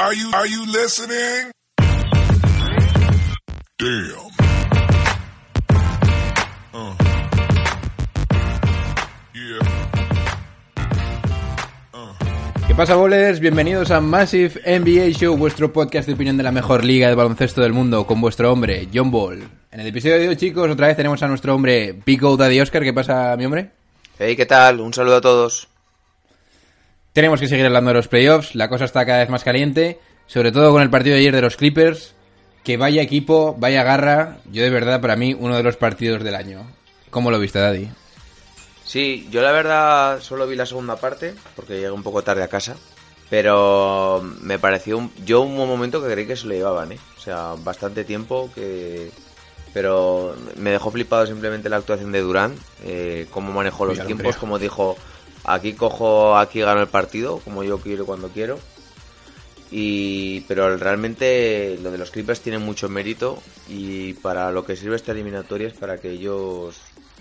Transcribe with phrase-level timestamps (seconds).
[0.00, 1.52] Are you, are you listening?
[3.76, 4.30] Damn.
[6.72, 6.94] Uh.
[12.66, 13.40] ¿Qué pasa, bowlers?
[13.40, 17.60] Bienvenidos a Massive NBA Show, vuestro podcast de opinión de la mejor liga de baloncesto
[17.60, 19.42] del mundo, con vuestro hombre, John Ball.
[19.70, 22.82] En el episodio de hoy, chicos, otra vez tenemos a nuestro hombre, Pico Daddy Oscar.
[22.82, 23.72] ¿Qué pasa, mi hombre?
[24.18, 24.80] Hey, ¿qué tal?
[24.80, 25.69] Un saludo a todos.
[27.12, 30.52] Tenemos que seguir hablando de los playoffs, la cosa está cada vez más caliente, sobre
[30.52, 32.14] todo con el partido de ayer de los Clippers,
[32.62, 36.36] que vaya equipo, vaya garra, yo de verdad para mí uno de los partidos del
[36.36, 36.70] año.
[37.10, 37.88] ¿Cómo lo viste, Daddy?
[38.84, 42.48] Sí, yo la verdad solo vi la segunda parte, porque llegué un poco tarde a
[42.48, 42.76] casa,
[43.28, 46.98] pero me pareció, un- yo un momento que creí que se lo llevaban, ¿eh?
[47.16, 49.10] O sea, bastante tiempo que...
[49.72, 54.58] Pero me dejó flipado simplemente la actuación de Durán, eh, cómo manejó los tiempos, como
[54.58, 54.96] dijo,
[55.44, 58.58] aquí cojo, aquí gano el partido, como yo quiero cuando quiero.
[59.72, 64.96] Y, pero realmente lo de los Clippers tiene mucho mérito y para lo que sirve
[64.96, 66.76] esta eliminatoria es para que ellos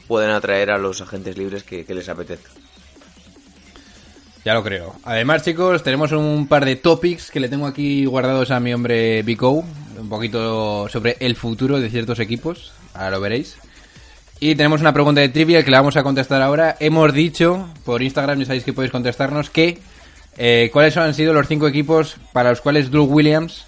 [0.08, 2.50] puedan atraer a los agentes libres que, que les apetezca.
[4.44, 4.95] Ya lo creo.
[5.03, 9.22] Además, chicos, tenemos un par de topics que le tengo aquí guardados a mi hombre
[9.22, 9.64] Bico.
[10.00, 12.72] Un poquito sobre el futuro de ciertos equipos.
[12.94, 13.58] Ahora lo veréis.
[14.42, 16.78] Y tenemos una pregunta de trivia que la vamos a contestar ahora.
[16.80, 19.80] Hemos dicho por Instagram, ya sabéis que podéis contestarnos, que
[20.38, 23.66] eh, cuáles han sido los cinco equipos para los cuales Drew Williams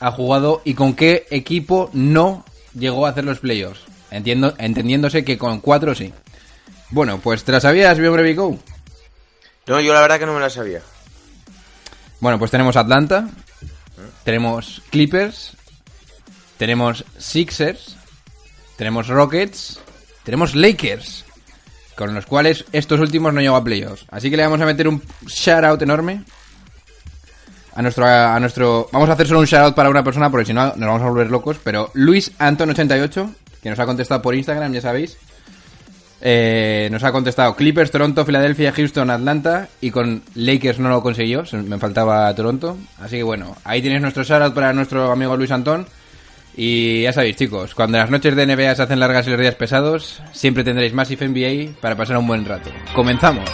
[0.00, 2.44] ha jugado y con qué equipo no
[2.74, 3.82] llegó a hacer los playoffs.
[4.10, 6.12] Entiendo, entendiéndose que con cuatro sí.
[6.90, 8.58] Bueno, pues ¿te la sabías, Bico?
[9.68, 10.82] No, yo la verdad que no me la sabía.
[12.18, 13.28] Bueno, pues tenemos Atlanta,
[14.24, 15.56] tenemos Clippers,
[16.58, 17.96] tenemos Sixers,
[18.76, 19.80] tenemos Rockets,
[20.30, 21.24] tenemos Lakers,
[21.96, 24.06] con los cuales estos últimos no llegó a playoffs.
[24.12, 26.22] Así que le vamos a meter un shout out enorme
[27.74, 28.88] a nuestro, a nuestro...
[28.92, 31.02] Vamos a hacer solo un shout out para una persona porque si no nos vamos
[31.02, 35.16] a volver locos, pero Luis Anton88, que nos ha contestado por Instagram, ya sabéis.
[36.20, 41.42] Eh, nos ha contestado Clippers, Toronto, Filadelfia, Houston, Atlanta y con Lakers no lo consiguió,
[41.54, 42.76] me faltaba Toronto.
[43.00, 45.88] Así que bueno, ahí tenéis nuestro shoutout para nuestro amigo Luis Antón.
[46.62, 49.54] Y ya sabéis chicos, cuando las noches de NBA se hacen largas y los días
[49.54, 52.68] pesados, siempre tendréis Massive NBA para pasar un buen rato.
[52.94, 53.48] Comenzamos.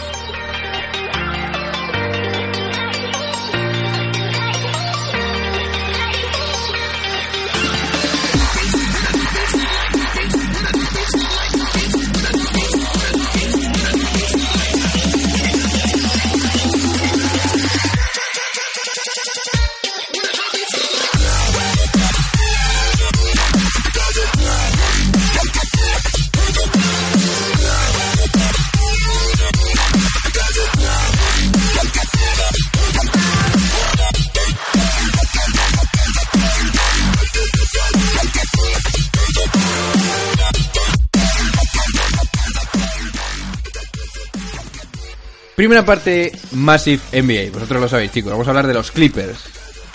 [45.67, 47.51] Primera parte Massive NBA.
[47.51, 48.31] Vosotros lo sabéis, chicos.
[48.31, 49.37] Vamos a hablar de los Clippers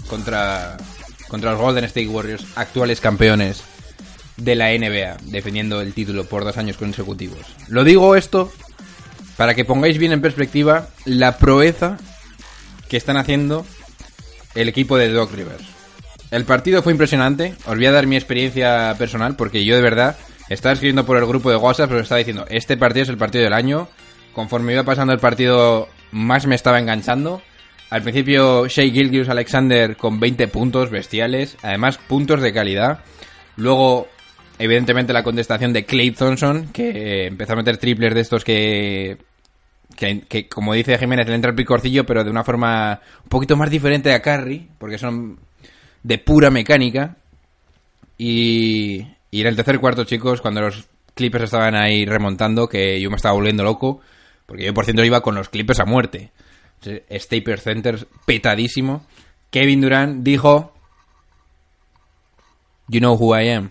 [0.07, 0.77] contra,
[1.29, 3.63] contra los Golden State Warriors, actuales campeones
[4.37, 7.39] de la NBA, defendiendo el título por dos años consecutivos.
[7.69, 8.53] Lo digo esto
[9.39, 11.97] para que pongáis bien en perspectiva la proeza
[12.91, 13.65] que están haciendo
[14.55, 15.65] el equipo de Doc Rivers.
[16.31, 17.55] El partido fue impresionante.
[17.65, 20.19] Os voy a dar mi experiencia personal porque yo de verdad
[20.51, 23.45] estaba escribiendo por el grupo de WhatsApp, pero estaba diciendo, este partido es el partido
[23.45, 23.89] del año.
[24.33, 27.43] Conforme iba pasando el partido, más me estaba enganchando.
[27.91, 33.01] Al principio, Shea Gilgius Alexander con 20 puntos bestiales, además puntos de calidad.
[33.57, 34.09] Luego,
[34.59, 39.19] evidentemente, la contestación de Clay Thompson, que empezó a meter triples de estos que
[39.95, 43.57] que, que, como dice Jiménez, le entra el picorcillo, pero de una forma un poquito
[43.57, 45.39] más diferente a Curry, porque son
[46.03, 47.17] de pura mecánica.
[48.19, 53.11] Y, y en el tercer cuarto, chicos, cuando los Clippers estaban ahí remontando, que yo
[53.11, 54.01] me estaba volviendo loco,
[54.53, 56.31] porque yo por ciento iba con los Clippers a muerte.
[57.11, 59.07] Staples Center petadísimo.
[59.51, 60.75] Kevin Durant dijo,
[62.87, 63.71] You know who I am.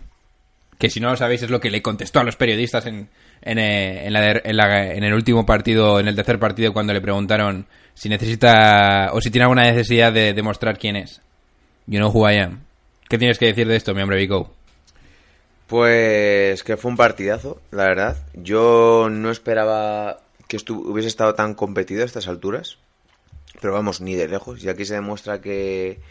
[0.80, 3.10] Que si no lo sabéis es lo que le contestó a los periodistas en,
[3.44, 9.12] en, eh, en el último partido, en el tercer partido, cuando le preguntaron si necesita
[9.14, 11.22] o si tiene alguna necesidad de demostrar quién es.
[11.86, 12.62] You know who I am.
[13.08, 14.52] ¿Qué tienes que decir de esto, mi hombre Vico?
[15.68, 18.18] Pues que fue un partidazo, la verdad.
[18.34, 20.18] Yo no esperaba
[20.52, 22.78] que hubiese estado tan competido a estas alturas.
[23.62, 24.62] Pero vamos, ni de lejos.
[24.62, 26.02] Y aquí se demuestra que,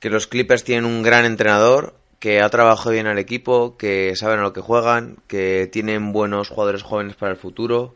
[0.00, 4.40] que los Clippers tienen un gran entrenador, que ha trabajado bien al equipo, que saben
[4.40, 7.94] a lo que juegan, que tienen buenos jugadores jóvenes para el futuro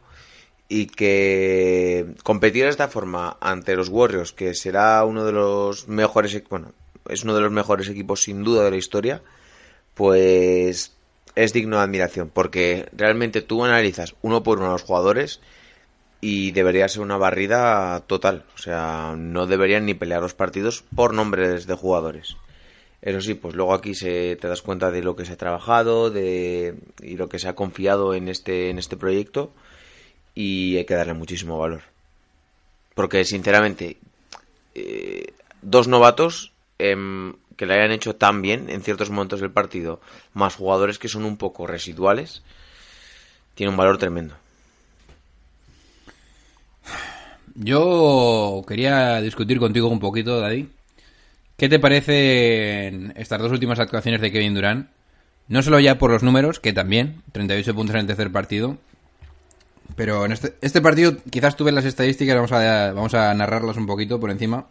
[0.69, 6.35] y que competir de esta forma ante los Warriors, que será uno de los mejores,
[6.35, 6.73] e- bueno,
[7.09, 9.23] es uno de los mejores equipos sin duda de la historia,
[9.95, 10.98] pues
[11.39, 15.41] es digno de admiración, porque realmente tú analizas uno por uno a los jugadores
[16.21, 21.15] y debería ser una barrida total, o sea, no deberían ni pelear los partidos por
[21.15, 22.37] nombres de jugadores.
[23.03, 26.11] Eso sí, pues luego aquí se te das cuenta de lo que se ha trabajado,
[26.11, 29.53] de y lo que se ha confiado en este en este proyecto
[30.35, 31.83] y hay que darle muchísimo valor.
[32.97, 33.99] Porque sinceramente
[34.75, 35.33] eh,
[35.63, 40.01] dos novatos em, que le hayan hecho tan bien en ciertos momentos del partido,
[40.33, 42.43] más jugadores que son un poco residuales,
[43.57, 44.37] tiene un valor tremendo.
[47.57, 50.69] Yo quería discutir contigo un poquito, Daddy.
[51.57, 54.89] ¿Qué te parecen estas dos últimas actuaciones de Kevin Durant?
[55.49, 58.79] No solo ya por los números, que también, 38 puntos en el tercer partido,
[59.97, 64.31] pero en este, este partido quizás tuve las estadísticas, vamos a narrarlas un poquito por
[64.31, 64.67] encima.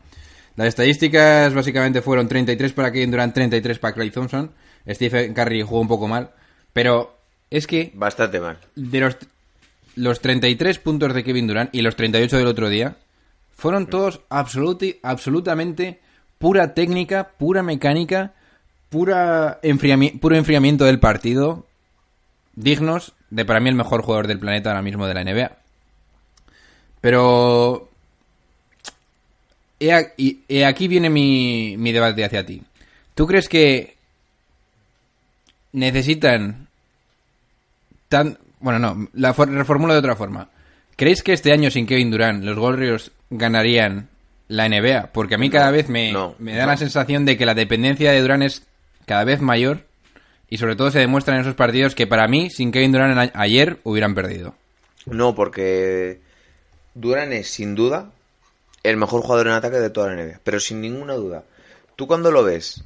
[0.57, 4.51] Las estadísticas básicamente fueron 33 para Kevin Durant, 33 para Clay Thompson.
[4.89, 6.31] Stephen Curry jugó un poco mal,
[6.73, 7.15] pero
[7.49, 8.57] es que Bastante mal.
[8.75, 9.17] de los,
[9.95, 12.97] los 33 puntos de Kevin Durant y los 38 del otro día
[13.55, 15.99] fueron todos absoluti- absolutamente
[16.37, 18.33] pura técnica, pura mecánica,
[18.89, 21.65] pura enfriami- puro enfriamiento del partido,
[22.55, 25.51] dignos de para mí el mejor jugador del planeta ahora mismo de la NBA.
[27.01, 27.86] Pero
[29.79, 32.61] y- he aquí viene mi, mi debate hacia ti.
[33.15, 33.95] ¿Tú crees que
[35.73, 36.67] necesitan
[38.09, 38.37] tan...
[38.59, 40.49] Bueno, no, la for- reformulo de otra forma.
[40.95, 44.09] ¿Creéis que este año sin Kevin Durant los Warriors ganarían
[44.47, 45.11] la NBA?
[45.13, 46.71] Porque a mí cada vez me, no, me da no.
[46.71, 48.63] la sensación de que la dependencia de Durant es
[49.05, 49.85] cada vez mayor
[50.49, 53.77] y sobre todo se demuestra en esos partidos que para mí sin Kevin Durant ayer
[53.83, 54.55] hubieran perdido.
[55.05, 56.19] No, porque
[56.95, 58.11] Durant es sin duda
[58.89, 61.43] el mejor jugador en ataque de toda la NBA, pero sin ninguna duda.
[61.95, 62.83] Tú cuando lo ves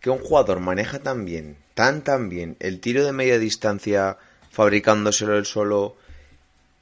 [0.00, 4.18] que un jugador maneja tan bien, tan tan bien el tiro de media distancia
[4.50, 5.96] fabricándoselo él solo,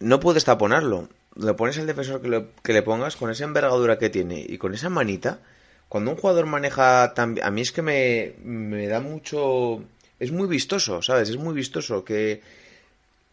[0.00, 1.08] no puedes taponarlo.
[1.36, 4.90] Le pones al defensor que le, pongas con esa envergadura que tiene y con esa
[4.90, 5.40] manita.
[5.88, 9.82] Cuando un jugador maneja tan a mí es que me da mucho...
[10.20, 11.30] Es muy vistoso, ¿sabes?
[11.30, 12.40] Es muy vistoso que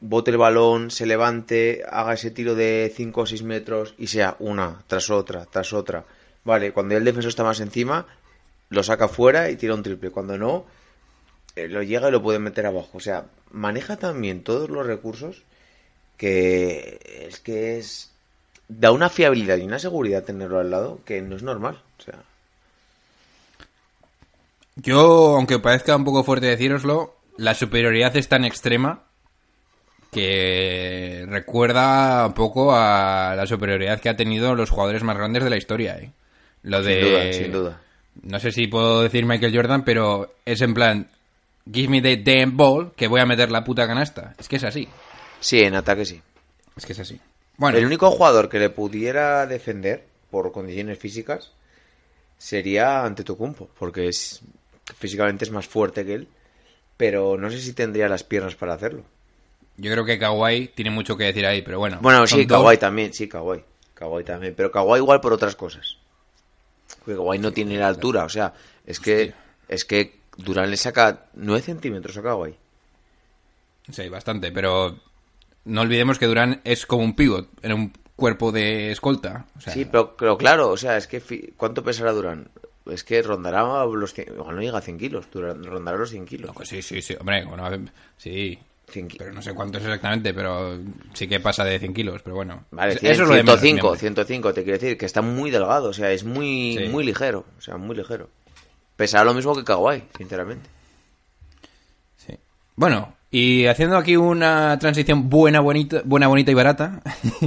[0.01, 4.36] bote el balón, se levante, haga ese tiro de 5 o 6 metros y sea
[4.39, 6.03] una tras otra, tras otra.
[6.44, 8.07] Vale, cuando el defensor está más encima,
[8.69, 10.09] lo saca fuera y tira un triple.
[10.09, 10.65] Cuando no,
[11.56, 12.98] eh, lo llega y lo puede meter abajo.
[12.98, 15.44] O sea, maneja también todos los recursos
[16.18, 18.12] que es que es
[18.68, 21.81] da una fiabilidad y una seguridad tenerlo al lado que no es normal.
[22.00, 22.24] O sea,
[24.75, 29.03] Yo, aunque parezca un poco fuerte decíroslo, la superioridad es tan extrema
[30.11, 35.49] que recuerda un poco a la superioridad que ha tenido los jugadores más grandes de
[35.49, 35.97] la historia.
[35.97, 36.11] ¿eh?
[36.63, 36.93] Lo de...
[36.93, 37.81] sin duda, sin duda.
[38.23, 41.09] No sé si puedo decir Michael Jordan, pero es en plan,
[41.71, 44.35] give me the damn ball, que voy a meter la puta canasta.
[44.37, 44.87] Es que es así.
[45.39, 46.21] Sí, en ataque sí.
[46.75, 47.19] Es que es así.
[47.57, 51.51] Bueno, El único jugador que le pudiera defender por condiciones físicas
[52.37, 54.41] sería Antetokounmpo, porque es
[54.97, 56.27] físicamente es más fuerte que él,
[56.97, 59.03] pero no sé si tendría las piernas para hacerlo.
[59.81, 61.97] Yo creo que Kawhi tiene mucho que decir ahí, pero bueno.
[62.01, 63.63] Bueno, sí, dos- Kawhi también, sí, Kawhi.
[63.93, 65.97] Kawhi también, pero Kawhi igual por otras cosas.
[66.99, 68.53] Porque Kawhi no tiene la altura, o sea,
[68.85, 69.33] es que
[69.67, 72.55] es que Durán le saca 9 centímetros a Kawhi.
[73.91, 74.97] Sí, bastante, pero
[75.65, 79.45] no olvidemos que Durán es como un pivot en un cuerpo de escolta.
[79.57, 82.50] O sea, Sí, pero, pero claro, o sea, es que ¿cuánto pesará Durán?
[82.85, 86.25] Es que rondará los 100, igual no llega a 100 kilos, Durán rondará los 100
[86.25, 86.47] kilos.
[86.47, 87.69] no, pues sí, sí, sí, hombre, bueno,
[88.17, 88.57] sí.
[88.91, 90.77] 100 ki- Pero no sé cuánto es exactamente, pero
[91.13, 92.65] sí que pasa de 100 kilos, pero bueno.
[92.71, 94.00] Vale, Eso 100, es lo de menos, 105, siempre.
[94.25, 96.89] 105, te quiero decir, que está muy delgado, o sea, es muy, Sí.
[96.89, 98.29] muy ligero, o sea, muy ligero.
[98.95, 100.69] Pesará lo mismo que Kawhi, sinceramente.
[102.17, 102.36] Sí.
[102.75, 107.01] Bueno, y haciendo aquí una transición buena, bonita, buena, bonita y barata,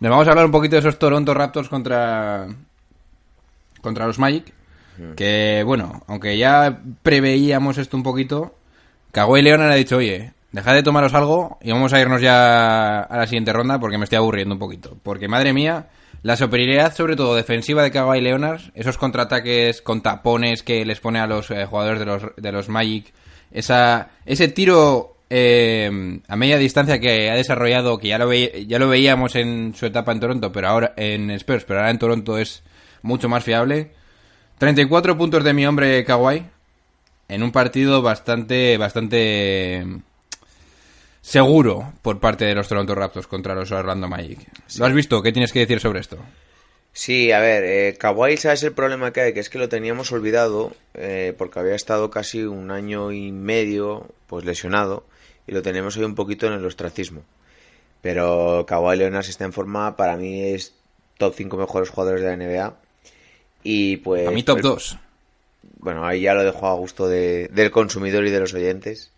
[0.00, 2.48] nos vamos a hablar un poquito de esos Toronto Raptors contra
[3.80, 4.52] contra los Magic,
[5.16, 8.54] que bueno, aunque ya preveíamos esto un poquito,
[9.10, 13.16] Kawhi Leonard ha dicho, oye, dejad de tomaros algo y vamos a irnos ya a
[13.16, 14.96] la siguiente ronda porque me estoy aburriendo un poquito.
[15.02, 15.86] Porque madre mía,
[16.22, 21.18] la superioridad, sobre todo defensiva de Kawhi Leonard, esos contraataques con tapones que les pone
[21.20, 23.12] a los eh, jugadores de los, de los Magic,
[23.50, 28.78] esa, ese tiro eh, a media distancia que ha desarrollado, que ya lo, ve- ya
[28.78, 32.38] lo veíamos en su etapa en Toronto, pero ahora en Spurs, pero ahora en Toronto
[32.38, 32.62] es
[33.02, 33.90] mucho más fiable.
[34.58, 36.44] 34 puntos de mi hombre Kawhi
[37.28, 39.84] en un partido bastante, bastante
[41.22, 44.40] seguro por parte de los Toronto Raptors contra los Orlando Magic.
[44.78, 45.22] ¿Lo has visto?
[45.22, 46.18] ¿Qué tienes que decir sobre esto?
[46.92, 49.32] Sí, a ver, eh, Kawhi, ¿sabes el problema que hay?
[49.32, 54.08] Que es que lo teníamos olvidado eh, porque había estado casi un año y medio
[54.26, 55.06] pues lesionado
[55.46, 57.22] y lo tenemos hoy un poquito en el ostracismo.
[58.02, 60.74] Pero Kawhi Leonard está en forma, para mí es
[61.18, 62.74] top 5 mejores jugadores de la NBA.
[63.62, 64.26] Y pues...
[64.28, 64.98] A mí top pues, 2.
[65.78, 69.12] Bueno, ahí ya lo dejo a gusto de- del consumidor y de los oyentes.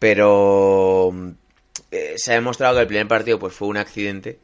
[0.00, 1.12] Pero
[1.92, 4.40] eh, se ha demostrado que el primer partido pues fue un accidente.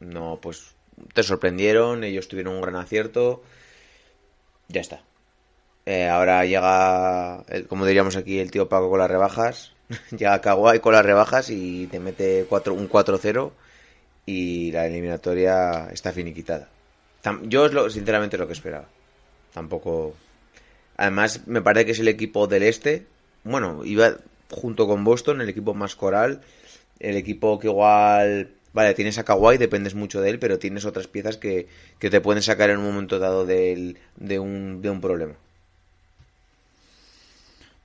[0.00, 0.74] No, pues
[1.12, 3.42] te sorprendieron, ellos tuvieron un gran acierto.
[4.68, 5.02] Ya está.
[5.84, 9.72] Eh, ahora llega, como diríamos aquí, el tío Paco con las rebajas.
[10.16, 13.52] llega Kawhi con las rebajas y te mete cuatro- un 4-0
[14.24, 16.68] y la eliminatoria está finiquitada.
[17.42, 18.86] Yo es lo, sinceramente lo que esperaba.
[19.52, 20.14] Tampoco...
[20.96, 23.06] Además, me parece que es el equipo del este.
[23.44, 24.16] Bueno, iba
[24.50, 26.40] junto con Boston, el equipo más coral.
[26.98, 28.50] El equipo que igual.
[28.72, 31.66] Vale, tienes a Kawhi, dependes mucho de él, pero tienes otras piezas que,
[31.98, 35.34] que te pueden sacar en un momento dado del- de, un, de un problema.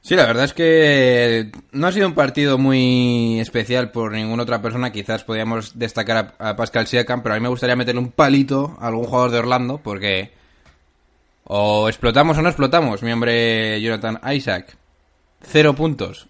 [0.02, 4.62] Sí, la verdad es que no ha sido un partido muy especial por ninguna otra
[4.62, 4.92] persona.
[4.92, 8.88] Quizás podríamos destacar a, Pascal Siakam, pero a mí me gustaría meterle un palito a
[8.88, 10.32] algún jugador de Orlando, porque
[11.44, 13.04] o explotamos o no explotamos.
[13.04, 14.76] Mi hombre Jonathan Isaac,
[15.44, 16.28] cero puntos.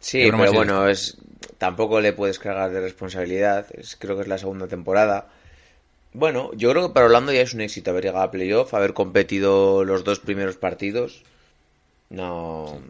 [0.00, 1.16] Sí, pero es bueno, es
[1.58, 3.66] tampoco le puedes cargar de responsabilidad.
[3.74, 5.28] Es, creo que es la segunda temporada.
[6.12, 8.94] Bueno, yo creo que para Orlando ya es un éxito haber llegado a playoff, haber
[8.94, 11.22] competido los dos primeros partidos.
[12.08, 12.80] No.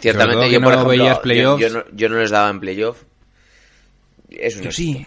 [0.00, 1.60] Ciertamente yo, por no ejemplo, veías yo- playoffs.
[1.62, 3.02] Yo, no, yo no les daba en playoff.
[4.30, 4.98] Es un Yo éxito.
[5.00, 5.06] sí.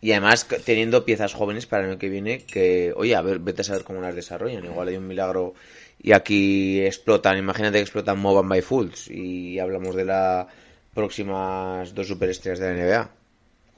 [0.00, 3.62] Y además teniendo piezas jóvenes para el año que viene que, oye, a ver, vete
[3.62, 4.64] a saber cómo las desarrollan.
[4.64, 5.54] Igual hay un milagro
[6.02, 7.38] y aquí explotan.
[7.38, 10.46] Imagínate que explotan Moban by Fools y hablamos de las
[10.92, 13.10] próximas dos superestrellas de la NBA.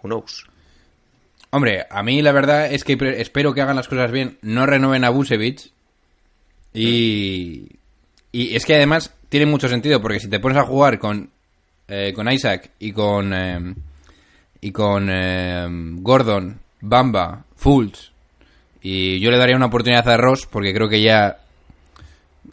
[0.02, 0.46] Who knows?
[1.50, 5.04] Hombre, a mí la verdad es que espero que hagan las cosas bien, no renueven
[5.04, 5.72] a Busevich.
[6.74, 7.68] Y,
[8.32, 11.30] y es que además tiene mucho sentido, porque si te pones a jugar con,
[11.88, 13.74] eh, con Isaac y con, eh,
[14.60, 15.66] y con eh,
[16.00, 18.12] Gordon, Bamba, Fultz,
[18.82, 21.38] y yo le daría una oportunidad a Ross, porque creo que ya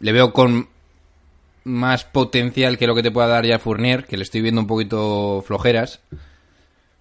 [0.00, 0.68] le veo con
[1.64, 4.66] más potencial que lo que te pueda dar ya Fournier, que le estoy viendo un
[4.66, 6.00] poquito flojeras.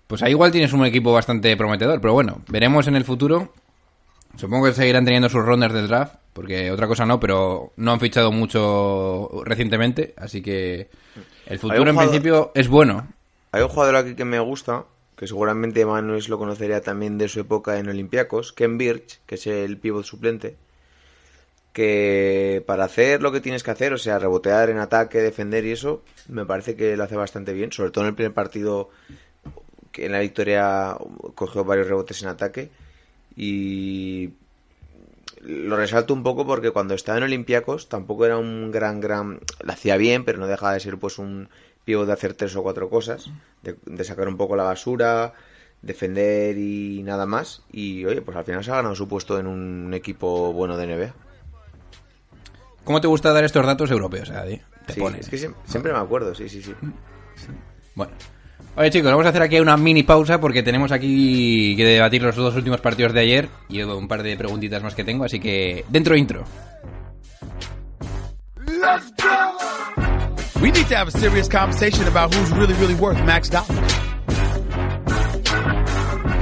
[0.08, 3.54] Pues ahí igual tienes un equipo bastante prometedor, pero bueno, veremos en el futuro.
[4.38, 8.00] Supongo que seguirán teniendo sus runners del draft, porque otra cosa no, pero no han
[8.00, 10.90] fichado mucho recientemente, así que
[11.46, 13.08] el futuro en jugador- principio es bueno.
[13.52, 14.86] Hay un jugador aquí que me gusta,
[15.16, 19.46] que seguramente Manuel lo conocería también de su época en Olympiacos, Ken Birch, que es
[19.46, 20.56] el pívot suplente,
[21.74, 25.72] que para hacer lo que tienes que hacer, o sea, rebotear en ataque, defender y
[25.72, 28.90] eso, me parece que lo hace bastante bien, sobre todo en el primer partido
[29.92, 30.96] que en la victoria
[31.36, 32.70] cogió varios rebotes en ataque
[33.36, 34.34] y
[35.42, 39.40] lo resalto un poco porque cuando estaba en Olympiacos tampoco era un gran, gran...
[39.62, 41.50] Lo hacía bien, pero no dejaba de ser pues un
[41.86, 43.30] pívot de hacer tres o cuatro cosas,
[43.62, 45.34] de, de sacar un poco la basura,
[45.82, 47.64] defender y nada más.
[47.72, 50.88] Y oye, pues al final se ha ganado su puesto en un equipo bueno de
[50.88, 51.14] NBA.
[52.84, 54.62] ¿Cómo te gusta dar estos datos europeos, Adi?
[54.86, 55.22] Te Sí, pones.
[55.22, 56.74] es que siem- siempre me acuerdo, sí, sí, sí.
[57.96, 58.12] Bueno.
[58.76, 62.36] Oye chicos, vamos a hacer aquí una mini pausa porque tenemos aquí que debatir los
[62.36, 65.86] dos últimos partidos de ayer y un par de preguntitas más que tengo, así que
[65.90, 66.44] dentro intro.
[68.66, 70.60] Let's go!
[70.60, 73.70] We need to have a serious conversation about who's really, really worth max dollars.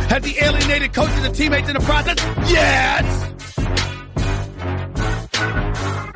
[0.09, 2.15] Has he alienated coaches and teammates in the process?
[2.49, 3.05] Yes!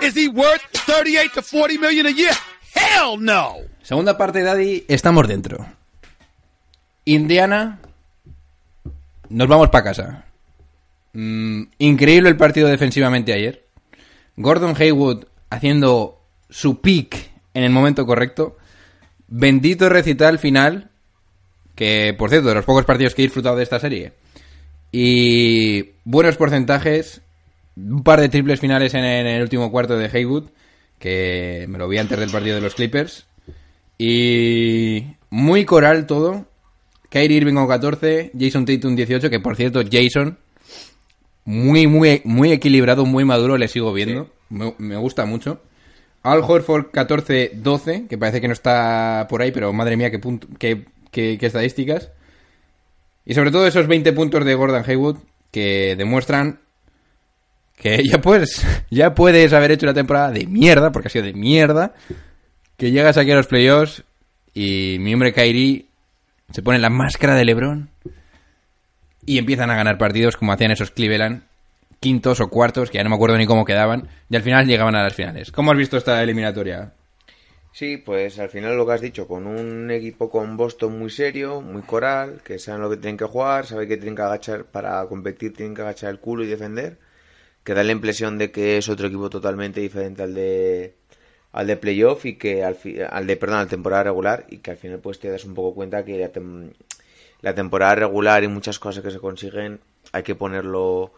[0.05, 2.31] Is he worth 38 to 40 million a year?
[2.75, 3.55] Hell no!
[3.81, 5.65] Segunda parte, Daddy, estamos dentro.
[7.05, 7.79] Indiana,
[9.29, 10.25] nos vamos para casa.
[11.13, 13.65] Mm, increíble el partido defensivamente ayer.
[14.35, 16.21] Gordon Haywood haciendo
[16.51, 18.57] su pick en el momento correcto.
[19.27, 20.91] Bendito recital final.
[21.73, 24.13] Que, por cierto, de los pocos partidos que he disfrutado de esta serie.
[24.91, 27.21] Y buenos porcentajes.
[27.77, 30.45] Un par de triples finales en, en el último cuarto de Haywood.
[30.99, 33.25] Que me lo vi antes del partido de los Clippers.
[33.97, 36.45] Y muy coral todo.
[37.09, 40.37] Kyrie Irving con 14, Jason Tatum 18, que por cierto, Jason,
[41.45, 44.29] muy, muy, muy equilibrado, muy maduro, le sigo viendo.
[44.49, 45.61] Me, me gusta mucho.
[46.23, 50.47] Al Horford 14-12, que parece que no está por ahí, pero madre mía, qué, punto,
[50.57, 52.09] qué, qué- qué estadísticas.
[53.25, 55.17] Y sobre todo esos 20 puntos de Gordon Haywood,
[55.51, 56.59] que demuestran
[57.75, 61.33] que ya puedes, ya puedes haber hecho una temporada de mierda, porque ha sido de
[61.33, 61.93] mierda,
[62.77, 64.03] que llegas aquí a los playoffs
[64.53, 65.87] y mi hombre Kairi
[66.51, 67.89] se pone la máscara de LeBron
[69.25, 71.43] y empiezan a ganar partidos como hacían esos Cleveland,
[71.99, 74.95] quintos o cuartos, que ya no me acuerdo ni cómo quedaban, y al final llegaban
[74.95, 75.51] a las finales.
[75.51, 76.93] ¿Cómo has visto esta eliminatoria?
[77.71, 81.59] Sí, pues al final lo que has dicho, con un equipo con Boston muy serio,
[81.59, 85.05] muy coral, que saben lo que tienen que jugar, saben que tienen que agachar para
[85.07, 86.97] competir, tienen que agachar el culo y defender,
[87.65, 90.95] que da la impresión de que es otro equipo totalmente diferente al de
[91.53, 94.71] al de playoff y que al, fi- al de perdón al temporada regular y que
[94.71, 96.73] al final pues te das un poco cuenta que la, tem-
[97.41, 99.79] la temporada regular y muchas cosas que se consiguen
[100.13, 101.13] hay que ponerlo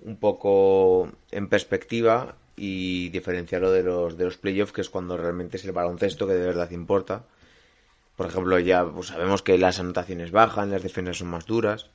[0.00, 5.56] un poco en perspectiva y diferenciarlo de los de los playoffs que es cuando realmente
[5.58, 7.24] es el baloncesto que de verdad importa.
[8.16, 11.90] Por ejemplo ya pues, sabemos que las anotaciones bajan las defensas son más duras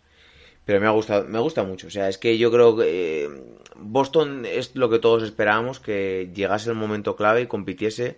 [0.67, 3.29] pero me ha gustado me gusta mucho o sea es que yo creo que eh,
[3.75, 8.17] Boston es lo que todos esperábamos que llegase el momento clave y compitiese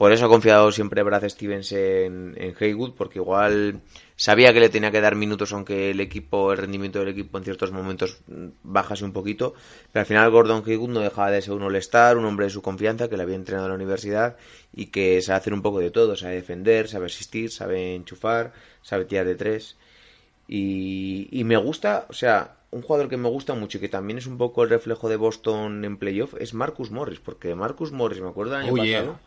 [0.00, 3.82] por eso ha confiado siempre Brad Stevens en, en Haywood, porque igual
[4.16, 7.44] sabía que le tenía que dar minutos, aunque el equipo, el rendimiento del equipo en
[7.44, 9.52] ciertos momentos mm, bajase un poquito.
[9.92, 12.62] Pero al final Gordon Haywood no dejaba de ser un all-star, un hombre de su
[12.62, 14.38] confianza, que le había entrenado en la universidad
[14.72, 19.04] y que sabe hacer un poco de todo, sabe defender, sabe asistir, sabe enchufar, sabe
[19.04, 19.76] tirar de tres.
[20.52, 24.18] Y, y me gusta, o sea, un jugador que me gusta mucho y que también
[24.18, 28.20] es un poco el reflejo de Boston en playoff es Marcus Morris, porque Marcus Morris,
[28.20, 29.20] me acuerdo del año Oh, pasado, yeah.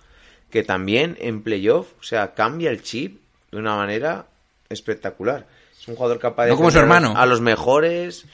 [0.50, 4.26] que también en playoff, o sea, cambia el chip de una manera
[4.68, 5.48] espectacular.
[5.80, 7.14] Es un jugador capaz de No como su hermano.
[7.16, 8.26] a los mejores.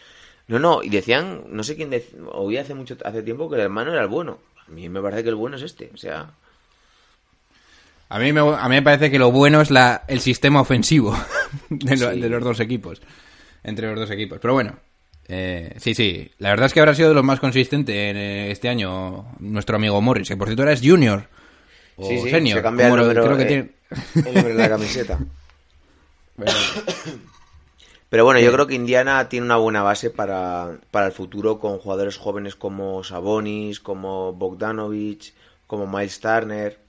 [0.48, 3.62] No, no, y decían, no sé quién dec- oí hace mucho hace tiempo que el
[3.62, 4.40] hermano era el bueno.
[4.68, 6.32] A mí me parece que el bueno es este, o sea,
[8.10, 11.16] A mí me, a mí me parece que lo bueno es la, el sistema ofensivo
[11.70, 12.20] de, lo- Sí.
[12.20, 13.02] de los dos equipos.
[13.64, 14.40] Entre los dos equipos.
[14.42, 14.78] Pero bueno,
[15.28, 16.32] eh, sí, sí.
[16.40, 19.76] La verdad es que habrá sido de los más consistentes en, eh, este año nuestro
[19.76, 21.28] amigo Morris, que por cierto ahora es Junior.
[21.98, 22.58] O sí, sí, senior.
[22.60, 23.70] se cambia el número, creo que eh, tiene-
[24.16, 25.20] el número de la camiseta.
[28.10, 31.78] Pero bueno, yo creo que Indiana tiene una buena base para, para el futuro con
[31.78, 35.34] jugadores jóvenes como Sabonis, como Bogdanovich,
[35.68, 36.80] como Miles Turner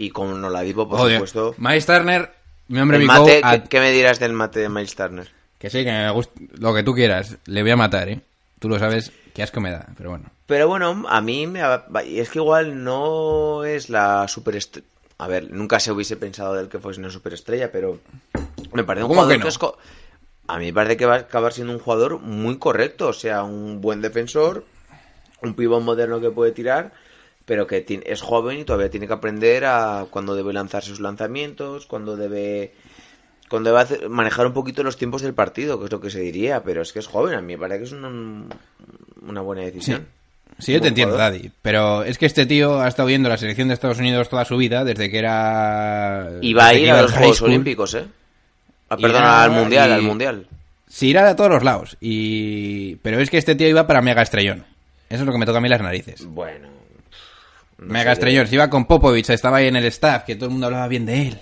[0.00, 1.54] y con Oladipo, por supuesto.
[1.58, 2.32] Miles Turner,
[2.68, 5.28] mi hombre Vico, mate, a- ¿qué, qué me dirás del mate de Miles Turner?
[5.58, 7.36] que sí, que me gusta, lo que tú quieras.
[7.44, 8.20] Le voy a matar, ¿eh?
[8.58, 10.24] Tú lo sabes, qué asco me da, pero bueno.
[10.46, 11.60] Pero bueno, a mí me
[12.06, 14.86] es que igual no es la superestrella.
[15.18, 18.00] A ver, nunca se hubiese pensado de él que fuese una superestrella, pero
[18.72, 19.48] me parece un ¿Cómo jugador que no?
[19.48, 19.76] es co-
[20.46, 23.42] A mí me parece que va a acabar siendo un jugador muy correcto, o sea,
[23.44, 24.64] un buen defensor,
[25.42, 26.92] un pivot moderno que puede tirar,
[27.50, 31.84] pero que es joven y todavía tiene que aprender a cuando debe lanzar sus lanzamientos,
[31.86, 32.70] cuando debe
[33.48, 36.20] cuando debe hacer- manejar un poquito los tiempos del partido, que es lo que se
[36.20, 38.44] diría, pero es que es joven, a mí me parece que es una,
[39.26, 40.06] una buena decisión.
[40.60, 41.32] Sí, yo te entiendo, jugador.
[41.38, 41.50] Daddy.
[41.60, 44.56] Pero es que este tío ha estado viendo la selección de Estados Unidos toda su
[44.56, 46.30] vida, desde que era.
[46.40, 47.48] Y va a ir a los Juegos school.
[47.50, 48.04] Olímpicos, ¿eh?
[48.90, 50.46] Ah, era- al Mundial, y- al Mundial.
[50.86, 51.96] Sí, irá a todos los lados.
[52.00, 52.94] Y...
[53.02, 54.64] Pero es que este tío iba para mega estrellón.
[55.08, 56.24] Eso es lo que me toca a mí las narices.
[56.24, 56.68] Bueno.
[57.80, 58.46] No mega estrellón.
[58.46, 61.06] Si iba con Popovich, estaba ahí en el staff, que todo el mundo hablaba bien
[61.06, 61.38] de él.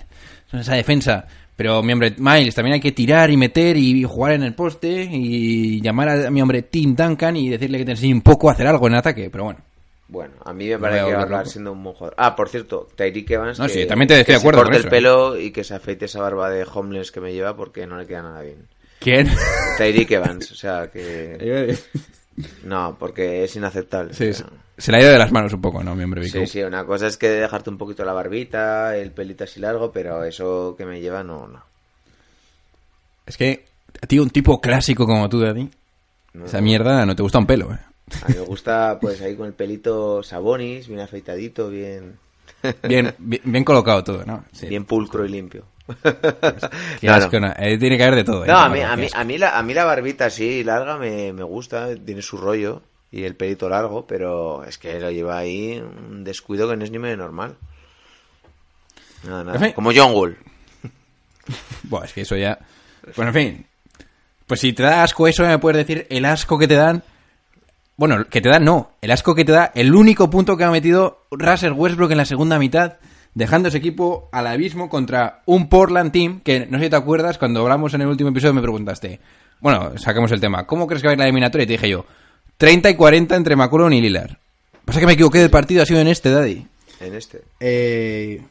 [0.51, 1.27] Esa defensa.
[1.55, 5.09] Pero mi hombre Miles, también hay que tirar y meter y jugar en el poste
[5.11, 8.53] y llamar a mi hombre Tim Duncan y decirle que te enseñe un poco a
[8.53, 9.29] hacer algo en ataque.
[9.29, 9.59] Pero bueno.
[10.07, 12.15] Bueno, a mí me parece que va a acabar siendo un buen jugador.
[12.17, 13.59] Ah, por cierto, Tyreek Evans.
[13.59, 15.63] No, que, sí, también te estoy de acuerdo se corte con el pelo y que
[15.63, 18.65] se afeite esa barba de homeless que me lleva porque no le queda nada bien.
[18.99, 19.29] ¿Quién?
[19.77, 21.77] Tyreek Evans, o sea que.
[22.63, 24.13] No, porque es inaceptable.
[24.13, 24.43] Sí, o sí.
[24.43, 24.47] sea.
[24.77, 26.39] se le ha ido de las manos un poco, ¿no, mi hombre Vico?
[26.39, 29.91] Sí, sí, una cosa es que dejarte un poquito la barbita, el pelito así largo,
[29.91, 31.61] pero eso que me lleva no, no.
[33.25, 33.65] Es que,
[34.07, 35.69] tío, un tipo clásico como tú, Daddy,
[36.33, 37.79] No, esa mierda no te gusta un pelo, ¿eh?
[38.23, 42.17] A mí me gusta, pues ahí con el pelito sabonis, bien afeitadito, bien,
[42.87, 44.43] Bien, bien, bien colocado todo, ¿no?
[44.51, 44.67] Sí.
[44.67, 45.65] bien pulcro y limpio.
[46.99, 47.13] Qué No, no.
[47.25, 47.53] asco, no.
[47.57, 48.43] Eh, tiene que haber de todo.
[48.45, 48.47] ¿eh?
[48.47, 51.33] No, a mí, a mí, a mí, la, a mí la barbita así larga me,
[51.33, 55.79] me gusta, tiene su rollo y el pelito largo, pero es que lo lleva ahí
[55.79, 57.55] un descuido que no es ni medio normal.
[59.23, 59.59] Nada, En nada.
[59.59, 59.71] fin.
[59.73, 60.37] Como John Wall.
[61.83, 62.59] Buah, es que eso ya...
[63.15, 63.65] Bueno, en fin.
[64.45, 67.03] Pues si te da asco eso, me puedes decir el asco que te dan...
[67.97, 68.91] Bueno, que te dan no.
[69.01, 72.25] El asco que te da el único punto que ha metido Russell Westbrook en la
[72.25, 72.93] segunda mitad,
[73.33, 77.37] dejando ese equipo al abismo contra un Portland Team, que no sé si te acuerdas,
[77.37, 79.19] cuando hablamos en el último episodio me preguntaste,
[79.59, 81.63] bueno, sacamos el tema, ¿cómo crees que va a ir la eliminatoria?
[81.63, 82.05] Y te dije yo,
[82.57, 84.37] 30 y 40 entre McCollum y Lillard.
[84.85, 86.65] Pasa que me equivoqué del partido, ha sido en este, Daddy.
[86.99, 87.41] En este.
[87.59, 88.41] Eh,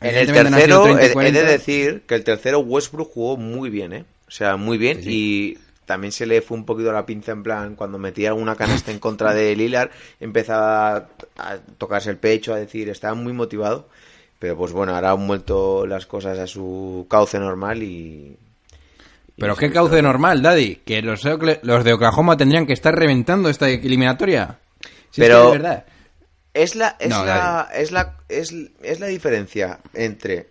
[0.00, 1.40] En el tercero, 30 y he, he 40.
[1.40, 4.04] de decir que el tercero Westbrook jugó muy bien, ¿eh?
[4.26, 5.00] O sea, muy bien.
[5.04, 8.90] Y también se le fue un poquito la pinza en plan, cuando metía alguna canasta
[8.90, 13.88] en contra de Lillard, empezaba a tocarse el pecho, a decir, estaba muy motivado.
[14.38, 18.36] Pero pues bueno, ahora han vuelto las cosas a su cauce normal y...
[19.36, 20.76] Pero qué cauce normal, Daddy.
[20.84, 21.24] Que los,
[21.62, 24.58] los de Oklahoma tendrían que estar reventando esta eliminatoria.
[25.10, 25.84] Si es Pero- que de verdad.
[26.52, 30.46] Es la, es, No, la, es, la, es, es la diferencia entre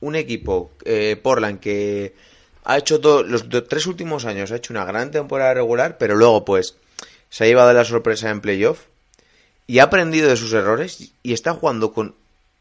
[0.00, 2.12] un equipo, eh, Portland, que
[2.64, 6.16] ha hecho todo, los do- tres últimos años, ha hecho una gran temporada regular, pero
[6.16, 6.74] luego pues
[7.30, 8.86] se ha llevado la sorpresa en playoff
[9.68, 12.16] y ha aprendido de sus errores y está jugando con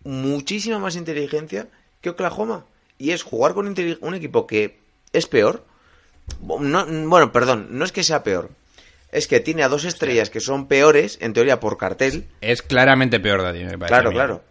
[0.08, 1.68] muchísima más inteligencia
[2.02, 2.66] que Oklahoma.
[2.98, 4.80] Y es jugar con un equipo que
[5.14, 5.64] es peor.
[6.60, 8.50] No- bueno, perdón, no es que sea peor.
[9.12, 13.20] Es que tiene a dos estrellas que son peores, en teoría por cartel, Es claramente
[13.20, 14.42] peor, Daddy, me parece Claro, claro.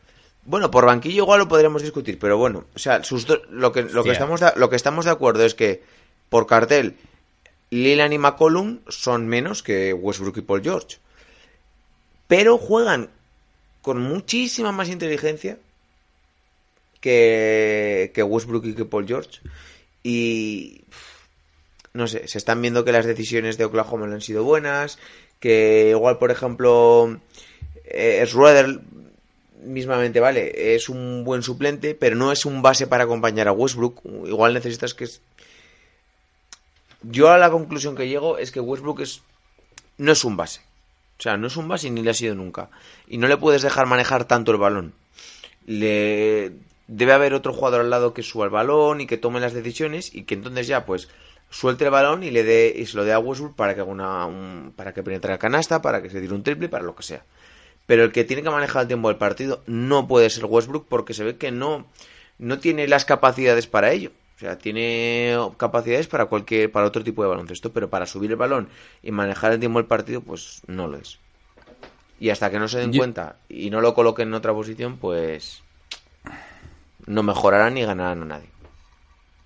[0.45, 3.83] Bueno, por banquillo igual lo podríamos discutir, pero bueno, o sea, sus do- lo que
[3.83, 5.83] lo que estamos de, lo que estamos de acuerdo es que
[6.29, 6.97] por cartel
[7.71, 10.99] Lillard y McCollum son menos que Westbrook y Paul George.
[12.29, 13.11] Pero juegan
[13.87, 15.59] con muchísima más inteligencia
[17.01, 19.39] que, que Westbrook y que Paul George.
[20.03, 20.81] Y
[21.93, 24.99] no sé, se están viendo que las decisiones de Oklahoma no han sido buenas,
[25.39, 27.21] que igual, por ejemplo,
[27.85, 28.81] eh, Schroeder
[29.63, 34.01] mismamente, vale, es un buen suplente, pero no es un base para acompañar a Westbrook.
[34.27, 35.09] Igual necesitas que...
[37.03, 39.23] Yo a la conclusión que llego es que Westbrook es
[39.97, 40.63] no es un base.
[41.19, 42.69] O sea, no es un base ni le ha sido nunca.
[43.07, 44.93] Y no le puedes dejar manejar tanto el balón.
[45.67, 46.53] Le
[46.89, 50.15] debe haber otro jugador al lado que suba el balón y que tome las decisiones
[50.15, 51.09] y que entonces ya pues
[51.51, 53.91] suelte el balón y le dé y se lo dé a Westbrook para que haga
[53.91, 56.95] una un- para que penetre la canasta, para que se tire un triple, para lo
[56.95, 57.25] que sea.
[57.87, 61.15] Pero el que tiene que manejar el tiempo del partido no puede ser Westbrook porque
[61.15, 61.87] se ve que no
[62.39, 64.11] no tiene las capacidades para ello.
[64.37, 68.37] O sea, tiene capacidades para cualquier para otro tipo de baloncesto, pero para subir el
[68.37, 68.69] balón
[69.03, 71.19] y manejar el tiempo del partido pues no lo es.
[72.21, 74.99] Y hasta que no se den Yo- cuenta y no lo coloquen en otra posición,
[74.99, 75.63] pues
[77.07, 78.49] no mejorarán ni ganarán a nadie.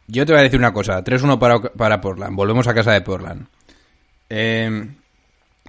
[0.09, 1.05] Yo te voy a decir una cosa.
[1.05, 2.35] 3-1 para, para Portland.
[2.35, 3.47] Volvemos a casa de Portland.
[4.29, 4.89] Eh,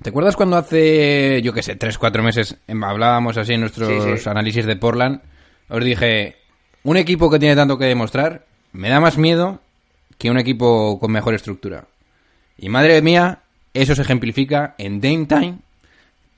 [0.02, 4.18] ¿Te acuerdas cuando hace, yo qué sé, 3-4 meses em, hablábamos así en nuestros Sí,
[4.18, 4.30] sí.
[4.30, 5.22] análisis de Portland?
[5.70, 6.38] Os dije,
[6.84, 9.60] un equipo que tiene tanto que demostrar me da más miedo
[10.18, 11.86] que un equipo con mejor estructura.
[12.58, 13.40] Y madre mía,
[13.74, 15.58] eso se ejemplifica en Dame Time.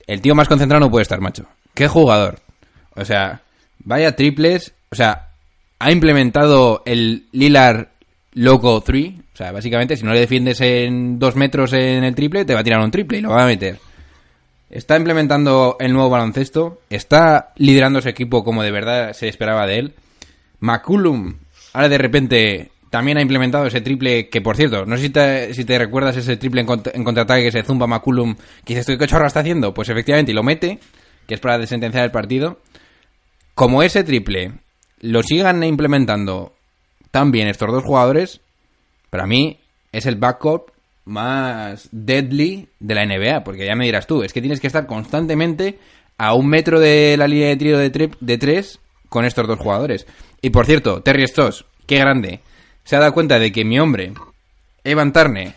[0.06, 1.46] El tío más concentrado no puede estar, macho.
[1.74, 2.40] ¡Qué jugador!
[2.96, 3.42] O sea,
[3.80, 4.74] vaya triples.
[4.90, 5.28] O sea,
[5.78, 7.90] ha implementado el Lilar
[8.32, 9.14] Loco 3.
[9.34, 12.60] O sea, básicamente, si no le defiendes en dos metros en el triple, te va
[12.60, 13.78] a tirar un triple y lo va a meter.
[14.70, 16.80] Está implementando el nuevo baloncesto.
[16.90, 19.94] Está liderando ese equipo como de verdad se esperaba de él.
[20.60, 21.34] McCullum,
[21.74, 25.78] ahora de repente también ha implementado ese triple que, por cierto, no sé si te,
[25.78, 29.06] recuerdas ese triple en, cont- en contraataque que se zumba McCullum, que dices, "¿Tú ¿qué
[29.06, 29.74] chorra está haciendo?
[29.74, 30.78] Pues efectivamente, y lo mete,
[31.26, 32.60] que es para desentenciar el partido.
[33.54, 34.52] Como ese triple
[35.00, 36.54] lo sigan implementando
[37.10, 38.40] tan bien estos dos jugadores,
[39.10, 39.58] para mí
[39.92, 40.68] es el backcourt
[41.04, 44.86] más deadly de la NBA, porque ya me dirás tú, es que tienes que estar
[44.86, 45.78] constantemente
[46.16, 48.80] a un metro de la línea de tiro de, de tres
[49.14, 50.08] con estos dos jugadores.
[50.42, 52.40] Y por cierto, Terry Stoss, qué grande,
[52.82, 54.12] se ha dado cuenta de que mi hombre,
[54.82, 55.54] Evan Turner,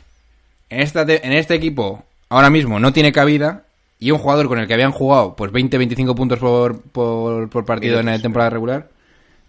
[0.69, 3.63] en, esta en este equipo ahora mismo no tiene cabida
[3.97, 7.99] y un jugador con el que habían jugado pues 20-25 puntos por, por, por partido
[7.99, 8.89] en la temporada regular,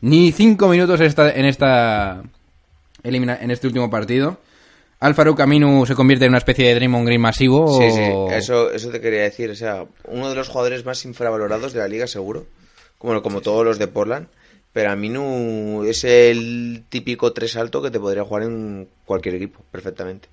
[0.01, 2.23] ni 5 minutos esta, en esta
[3.03, 4.39] elimina, en este último partido.
[5.01, 7.79] Alfaro Camino se convierte en una especie de Draymond Green masivo.
[7.79, 9.51] Sí, sí, eso, eso te quería decir.
[9.51, 12.47] O sea, uno de los jugadores más infravalorados de la liga, seguro.
[12.99, 14.29] Como, como todos los de Portland.
[14.73, 19.37] Pero a mí no es el típico tres alto que te podría jugar en cualquier
[19.37, 20.29] equipo, perfectamente.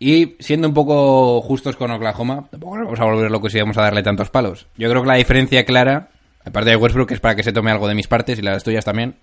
[0.00, 3.82] Y siendo un poco justos con Oklahoma, tampoco vamos a volver locos y vamos a
[3.82, 4.66] darle tantos palos.
[4.76, 6.10] Yo creo que la diferencia clara,
[6.44, 8.62] aparte de Westbrook, que es para que se tome algo de mis partes y las
[8.62, 9.16] tuyas también,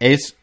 [0.00, 0.36] es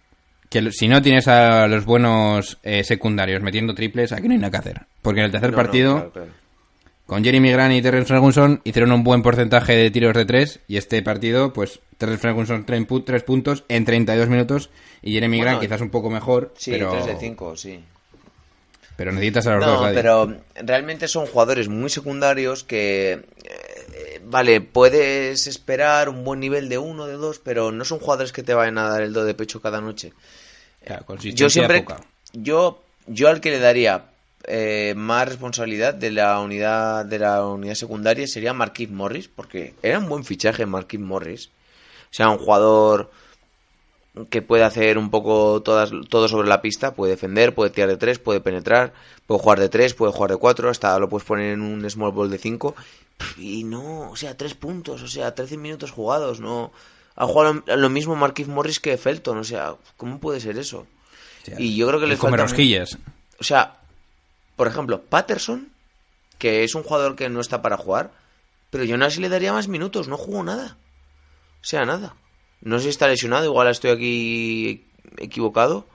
[0.49, 4.51] que si no tienes a los buenos eh, secundarios metiendo triples, aquí no hay nada
[4.51, 4.81] que hacer.
[5.01, 6.31] Porque en el tercer No, no, partido, claro, claro.
[7.09, 10.59] Con Jeremy Grant y Terrence Ferguson, hicieron un buen porcentaje de tiros de tres.
[10.67, 14.69] Y este partido, pues Terrence Ferguson tres, pu- tres puntos en 32 minutos.
[15.01, 16.53] Y Jeremy Bueno, Grant quizás un poco mejor.
[16.57, 17.79] Sí, pero, 3 de 5, sí.
[18.95, 19.81] pero necesitas a los dos.
[19.87, 26.69] No, pero realmente son jugadores muy secundarios que, eh, vale, puedes esperar un buen nivel
[26.69, 29.23] de uno, de dos, pero no son jugadores que te vayan a dar el do
[29.25, 30.13] de pecho cada noche.
[30.85, 32.01] Claro, Yo siempre, poca.
[32.33, 34.05] yo, yo al que le daría
[34.45, 39.99] eh, más responsabilidad de la unidad de la unidad secundaria sería Marquis Morris, porque era
[39.99, 41.47] un buen fichaje Marquis Morris.
[42.11, 43.11] O sea, un jugador
[44.29, 47.97] que puede hacer un poco todas, todo sobre la pista, puede defender, puede tirar de
[47.97, 48.93] tres, puede penetrar,
[49.27, 52.11] puede jugar de tres, puede jugar de cuatro, hasta lo puedes poner en un small
[52.11, 52.75] ball de cinco.
[53.37, 56.71] Y no, o sea, tres puntos, o sea, 13 minutos jugados, no.
[57.15, 59.37] ha jugado lo, mismo Marquis Morris que Felton.
[59.37, 60.87] O sea, ¿cómo puede ser eso?
[61.57, 62.43] y yo creo que come falta...
[62.43, 62.97] rosquillas.
[63.39, 63.78] O sea,
[64.59, 65.69] por ejemplo, Patterson,
[66.37, 68.11] que es un jugador que no está para jugar,
[68.69, 70.75] pero yo no sé si le daría más minutos, no jugó nada.
[71.61, 72.13] O sea, nada.
[72.61, 74.85] No sé si está lesionado, igual estoy aquí
[75.17, 75.87] equivocado.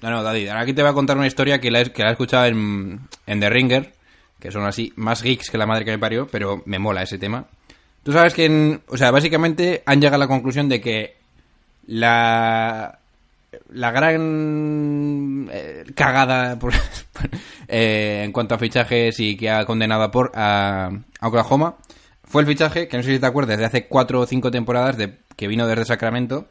[0.00, 2.10] No, no, Daddy, ahora aquí te voy a contar una historia que la que la
[2.10, 3.92] he escuchado en, en The Ringer,
[4.38, 7.18] que son así, más geeks que la madre que me parió, pero me mola ese
[7.18, 7.46] tema.
[8.04, 11.16] Tú sabes que, en- o sea, básicamente han llegado a la conclusión de que
[11.86, 12.98] la,
[13.70, 16.72] la gran eh, cagada por-
[17.68, 21.76] eh, en cuanto a fichajes y que ha condenado a, por, a, Oklahoma
[22.24, 24.96] fue el fichaje, que no sé si te acuerdas, de hace cuatro o cinco temporadas
[24.96, 26.48] de, que vino desde Sacramento,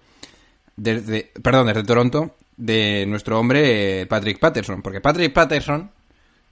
[0.75, 4.83] desde, perdón, desde Toronto, de nuestro hombre eh, Patrick Patterson.
[4.83, 5.89] Porque Patrick Patterson,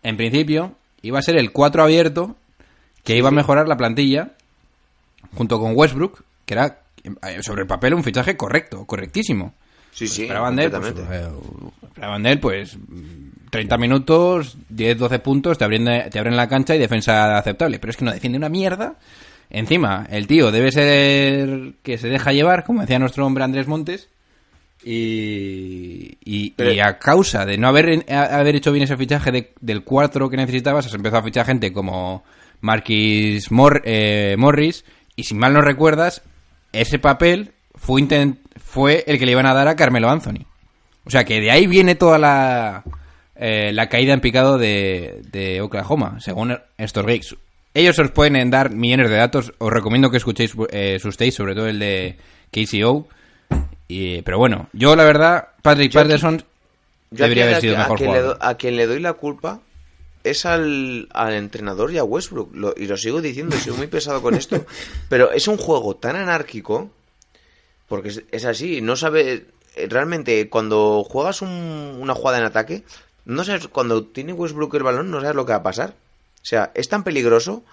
[0.01, 2.35] en principio, iba a ser el 4 abierto
[3.03, 4.31] que iba a mejorar la plantilla
[5.35, 9.53] junto con Westbrook, que era eh, sobre el papel un fichaje correcto, correctísimo.
[9.99, 11.27] Sí, sí, Esperaban de él, pues, eh,
[11.87, 12.77] esperaban de él, pues,
[13.49, 17.79] 30 minutos, 10, 12 puntos, te abren, te abren la cancha y defensa aceptable.
[17.79, 18.95] Pero es que no defiende una mierda.
[19.49, 24.07] Encima, el tío debe ser que se deja llevar, como decía nuestro hombre Andrés Montes.
[24.85, 29.53] Y, y, Pero- y a causa de no haber, haber hecho bien ese fichaje de-
[29.59, 32.23] del 4 que necesitabas, has empezado a fichar gente como
[32.61, 34.85] Marquis Mor- eh, Morris.
[35.15, 36.21] Y si mal no recuerdas,
[36.71, 40.45] ese papel fue, el que le iban a dar a Carmelo Anthony.
[41.05, 42.83] O sea que de ahí viene toda la,
[43.35, 47.35] eh, la caída en picado de, de Oklahoma, según estos geeks.
[47.73, 49.53] Ellos os pueden dar millones de datos.
[49.59, 52.17] Os recomiendo que escuchéis eh, sus takes, sobre todo el de
[52.51, 53.07] KCO.
[53.87, 56.37] Y, pero bueno, yo la verdad, Patrick Yo aquí- Patterson
[57.11, 58.37] Yo debería haber a- sido a mejor quien le jugador.
[58.39, 59.61] do- a quien le doy la culpa
[60.23, 62.53] es al, al entrenador y a Westbrook.
[62.53, 64.63] Lo- y lo sigo diciendo, soy muy pesado con esto.
[65.09, 66.91] Pero es un juego tan anárquico,
[67.89, 69.47] porque es, es así, no sabe...
[69.75, 72.83] eh, Realmente, cuando juegas un- una jugada en ataque,
[73.25, 75.89] no sabes, cuando tiene Westbrook el balón, no sabes lo que va a pasar.
[76.41, 77.63] O sea, es tan peligroso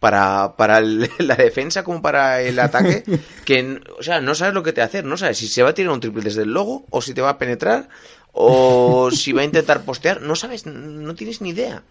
[0.00, 3.04] para, para el- la defensa como para el ataque
[3.44, 5.62] que, o sea, no sabes lo que te va a hacer, no sabes si se
[5.62, 7.88] va a tirar un triple desde el logo o si te va a penetrar
[8.32, 11.82] o si va a intentar postear, no sabes, no tienes ni idea.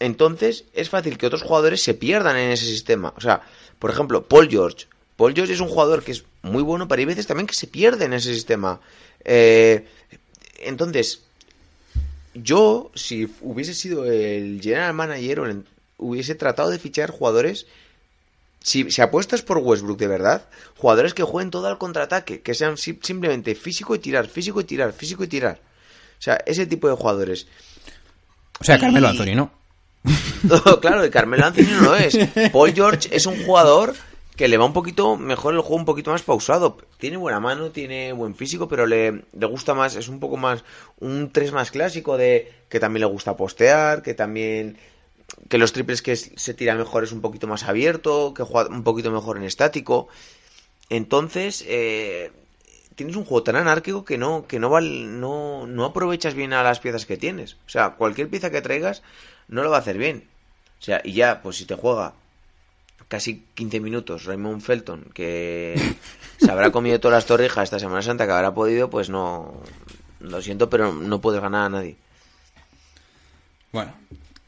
[0.00, 3.12] Entonces es fácil que otros jugadores se pierdan en ese sistema.
[3.16, 3.42] O sea,
[3.78, 4.86] por ejemplo, Paul George.
[5.16, 7.66] Paul George es un jugador que es muy bueno, pero hay veces también que se
[7.66, 8.80] pierde en ese sistema.
[9.24, 9.86] Eh,
[10.60, 11.22] entonces,
[12.34, 15.64] yo, si hubiese sido el general manager o el-
[15.98, 17.66] hubiese tratado de fichar jugadores,
[18.60, 20.46] si, si apuestas por Westbrook de verdad,
[20.78, 24.64] jugadores que jueguen todo al contraataque, que sean si- simplemente físico y tirar, físico y
[24.64, 25.60] tirar, físico y tirar.
[26.18, 27.46] O sea, ese tipo de jugadores.
[28.60, 29.52] O sea, Carmelo y- Anthony, ¿no?
[30.42, 32.16] No, claro, y Carmelo Anthony no lo es.
[32.52, 33.94] Paul George es un jugador
[34.36, 36.78] que le va un poquito mejor el juego, un poquito más pausado.
[36.98, 40.64] Tiene buena mano, tiene buen físico, pero le, le gusta más, es un poco más,
[41.00, 44.78] un 3 más clásico de que también le gusta postear, que también,
[45.48, 48.84] que los triples que se tira mejor es un poquito más abierto, que juega un
[48.84, 50.08] poquito mejor en estático.
[50.90, 52.32] Entonces, eh,
[52.96, 56.62] tienes un juego tan anárquico que no, que no, val- no, no aprovechas bien a
[56.62, 57.54] las piezas que tienes.
[57.66, 59.02] O sea, cualquier pieza que traigas
[59.48, 60.28] no lo va a hacer bien.
[60.80, 62.14] O sea, y ya, pues si te juega
[63.12, 65.74] casi 15 minutos Raymond Felton, que
[66.38, 69.52] se habrá comido todas las torrijas esta Semana Santa que habrá podido, pues no.
[70.20, 71.96] Lo siento, pero no puedes ganar a nadie.
[73.70, 73.92] Bueno,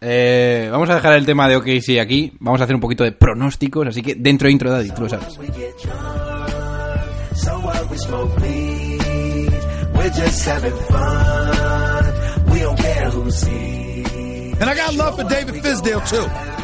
[0.00, 2.32] eh, vamos a dejar el tema de OKC aquí.
[2.40, 5.36] Vamos a hacer un poquito de pronósticos, así que dentro intro, Daddy, tú lo sabes.
[5.36, 9.52] We get drunk, so what we smoke weed.
[9.94, 12.50] We're just having fun.
[12.50, 14.58] We don't care who sees.
[14.58, 16.63] And I got love for David Fisdale too.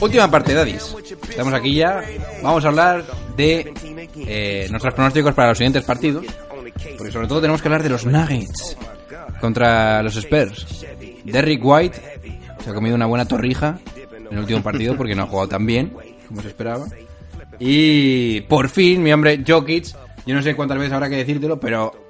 [0.00, 0.94] Última parte, Daddies.
[1.28, 2.02] Estamos aquí ya.
[2.42, 3.04] Vamos a hablar
[3.36, 3.72] de
[4.26, 6.24] eh, nuestros pronósticos para los siguientes partidos.
[6.96, 8.76] Porque sobre todo tenemos que hablar de los Nuggets
[9.40, 10.86] contra los Spurs.
[11.24, 12.00] Derrick White
[12.62, 13.78] se ha comido una buena torrija
[14.14, 15.92] en el último partido porque no ha jugado tan bien
[16.28, 16.86] como se esperaba.
[17.58, 19.86] Y por fin, mi hombre Jokic,
[20.24, 22.08] yo no sé cuántas veces habrá que decírtelo, pero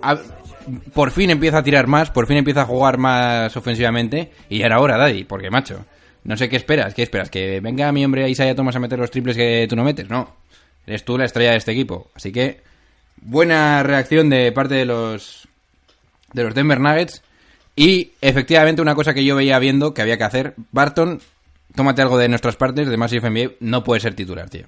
[0.93, 4.31] por fin empieza a tirar más, por fin empieza a jugar más ofensivamente.
[4.49, 5.85] Y ya era hora, Daddy, porque macho,
[6.25, 7.31] no sé qué esperas, ¿qué esperas?
[7.31, 10.09] ¿Que venga mi hombre Isaiah Thomas a meter los triples que tú no metes?
[10.09, 10.35] No,
[10.87, 12.11] eres tú la estrella de este equipo.
[12.15, 12.61] Así que,
[13.21, 15.49] buena reacción de parte de los
[16.33, 17.23] de los Denver Nuggets.
[17.77, 21.21] Y efectivamente una cosa que yo veía viendo que había que hacer, Barton,
[21.75, 24.67] tómate algo de nuestras partes, de Massive NBA, no puede ser titular, tío.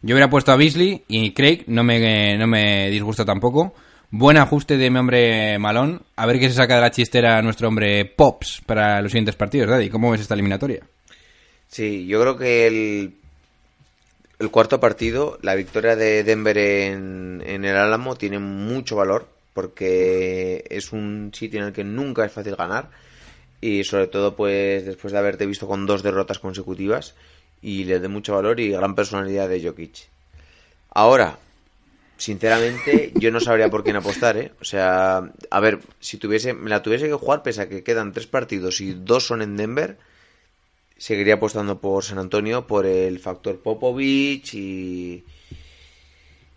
[0.00, 3.74] Yo hubiera puesto a Beasley y Craig, no me, no me disgusta tampoco.
[4.10, 6.00] Buen ajuste de mi hombre Malón.
[6.16, 9.68] A ver qué se saca de la chistera nuestro hombre Pops para los siguientes partidos,
[9.68, 9.90] Daddy.
[9.90, 10.80] ¿Cómo ves esta eliminatoria?
[11.68, 12.66] Sí, yo creo que
[14.38, 20.64] el, cuarto partido, la victoria de Denver en, en el Álamo, tiene mucho valor porque
[20.70, 22.88] es un sitio en el que nunca es fácil ganar
[23.60, 27.14] y sobre todo pues después de haberte visto con dos derrotas consecutivas
[27.60, 30.08] y le dé mucho valor y gran personalidad de Jokic.
[30.90, 31.38] Ahora,
[32.18, 34.52] sinceramente, yo no sabría por quién apostar, ¿eh?
[34.60, 38.12] O sea, a ver, si tuviese, me la tuviese que jugar, pese a que quedan
[38.12, 39.98] tres partidos y dos son en Denver,
[40.98, 45.24] seguiría apostando por San Antonio por el factor Popovich y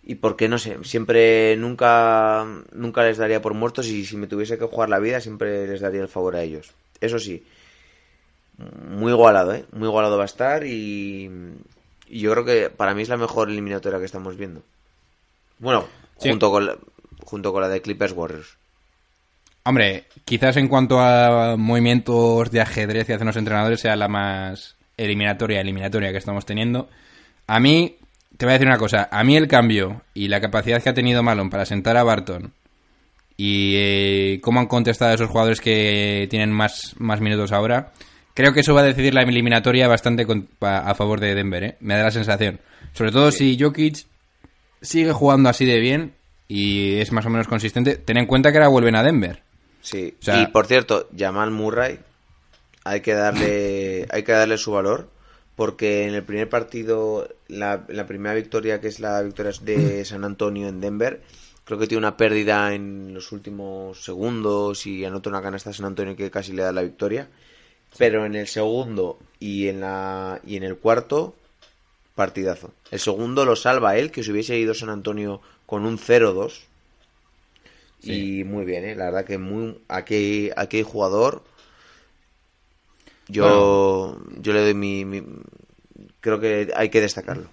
[0.04, 4.58] y porque no sé, siempre nunca nunca les daría por muertos y si me tuviese
[4.58, 6.72] que jugar la vida siempre les daría el favor a ellos.
[7.00, 7.44] Eso sí,
[8.88, 9.64] muy igualado, ¿eh?
[9.72, 11.30] Muy igualado va a estar y,
[12.08, 14.62] y yo creo que para mí es la mejor eliminatoria que estamos viendo.
[15.62, 15.86] Bueno,
[16.18, 16.28] Sí.
[16.28, 16.76] junto con la,
[17.24, 18.56] junto con la de Clippers Warriors.
[19.64, 24.76] Hombre, quizás en cuanto a movimientos de ajedrez que hacen los entrenadores sea la más
[24.96, 26.88] eliminatoria, eliminatoria que estamos teniendo.
[27.46, 27.96] A mí,
[28.36, 30.94] te voy a decir una cosa, a mí el cambio y la capacidad que ha
[30.94, 32.52] tenido Malone para sentar a Barton
[33.36, 37.92] y eh, cómo han contestado esos jugadores que tienen más, más minutos ahora,
[38.34, 41.64] creo que eso va a decidir la eliminatoria bastante con- pa- a favor de Denver,
[41.64, 41.76] ¿eh?
[41.80, 42.58] me da la sensación.
[42.92, 44.06] Sobre todo si Jokic
[44.82, 46.14] sigue jugando así de bien
[46.48, 49.42] y es más o menos consistente, ten en cuenta que ahora vuelven a Denver.
[49.80, 50.14] Sí.
[50.20, 51.98] O sea- y por cierto, Jamal Murray
[52.84, 55.08] hay que darle hay que darle su valor
[55.56, 60.24] porque en el primer partido la, la primera victoria que es la victoria de San
[60.24, 61.22] Antonio en Denver
[61.64, 65.86] creo que tiene una pérdida en los últimos segundos y anota una canasta a San
[65.86, 67.28] Antonio que casi le da la victoria
[67.98, 71.34] pero en el segundo y en la y en el cuarto
[72.14, 76.66] partidazo el segundo lo salva él que si hubiese ido San Antonio con un 0-2
[78.04, 78.94] y muy bien, ¿eh?
[78.96, 81.44] la verdad que muy aquí, aquí jugador.
[83.28, 85.22] Yo, yo le doy mi, mi-
[86.20, 87.48] Creo que hay que destacarlo.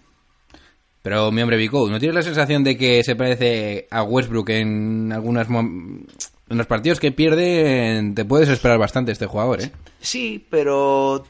[1.01, 5.11] Pero mi hombre Vico, ¿no tienes la sensación de que se parece a Westbrook en
[5.13, 6.07] algunas en
[6.49, 8.11] los partidos que pierde?
[8.15, 9.71] Te puedes esperar bastante este jugador, ¿eh?
[10.01, 11.25] Sí, pero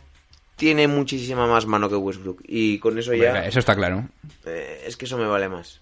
[0.59, 2.41] tiene muchísima más mano que Westbrook.
[2.45, 3.43] Y con eso ya.
[3.45, 4.07] Eso está claro.
[4.45, 5.79] eh, es que eso me vale más.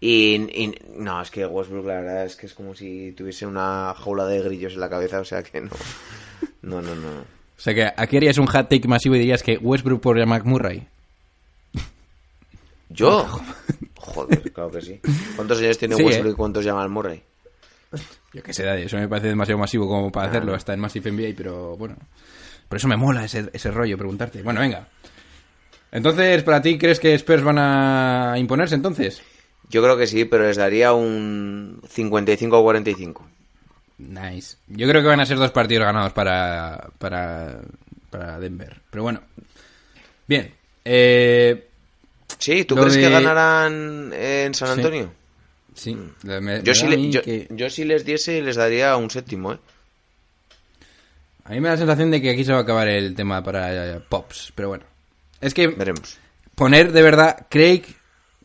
[0.00, 3.94] Y, y- no, es que Westbrook la verdad es que es como si tuviese una
[3.98, 5.70] jaula de grillos en la cabeza, o sea que no.
[6.62, 7.10] No, no, no.
[7.56, 10.44] O sea que aquí harías un hat take masivo y dirías que Westbrook por Jamal
[10.44, 10.86] Murray.
[12.90, 13.26] ¿Yo?
[13.98, 15.00] Joder, claro que sí.
[15.36, 16.32] ¿Cuántos años tiene Sí, Westbrook ¿eh?
[16.32, 17.22] y cuántos llama al Murray?
[18.32, 21.10] Yo qué sé, Daddy, eso me parece demasiado masivo como para hacerlo hasta en Massive
[21.12, 21.96] NBA, pero bueno.
[22.74, 24.42] Por eso me mola ese, ese rollo, preguntarte.
[24.42, 24.88] Bueno, venga.
[25.92, 29.22] Entonces, ¿para ti crees que Spurs van a imponerse entonces?
[29.70, 33.20] Yo creo que sí, pero les daría un 55-45.
[33.98, 34.56] Nice.
[34.66, 37.60] Yo creo que van a ser dos partidos ganados para, para,
[38.10, 38.80] para Denver.
[38.90, 39.20] Pero bueno.
[40.26, 40.52] Bien.
[40.84, 41.68] Eh,
[42.40, 44.70] Sí, ¿tú crees que ganarán en San.
[44.70, 45.12] Antonio?
[45.74, 45.96] sí.
[46.24, 49.58] me Yo, si le- yo, que- yo si les diese, les daría un séptimo, ¿eh?
[51.44, 53.42] A mí me da la sensación de que aquí se va a acabar el tema
[53.42, 54.52] para eh, Pops.
[54.54, 54.84] Pero bueno.
[55.40, 56.18] Es que Veremos.
[56.54, 57.82] poner de verdad, Craig,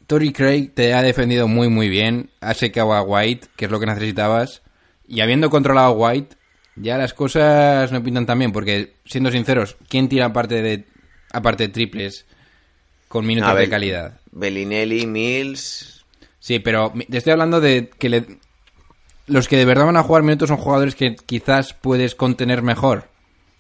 [0.08, 3.80] Tory Craig te ha defendido muy muy bien, ha secado a White, que es lo
[3.80, 4.62] que necesitabas,
[5.08, 6.36] y habiendo controlado a White,
[6.76, 10.86] ya las cosas no pintan tan bien, porque siendo sinceros, ¿quién tira aparte de
[11.32, 12.26] aparte de triples
[13.08, 14.20] con minutos de calidad?
[14.32, 16.06] Bellinelli, Mills...
[16.42, 18.40] Sí, pero te estoy hablando de que le-
[19.30, 23.06] los que de verdad van a jugar minutos son jugadores que quizás puedes contener mejor,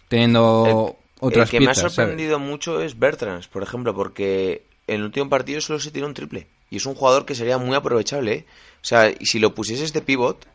[0.08, 1.96] teniendo otras el que me ha piezas, ¿sabes?
[1.96, 6.14] sorprendido mucho es Bertrands, por ejemplo, porque en el último partido solo se tiró un
[6.14, 6.48] triple.
[6.72, 8.46] Y es un jugador que sería muy aprovechable, ¿eh?
[8.82, 10.46] O sea, si lo pusieses de pivot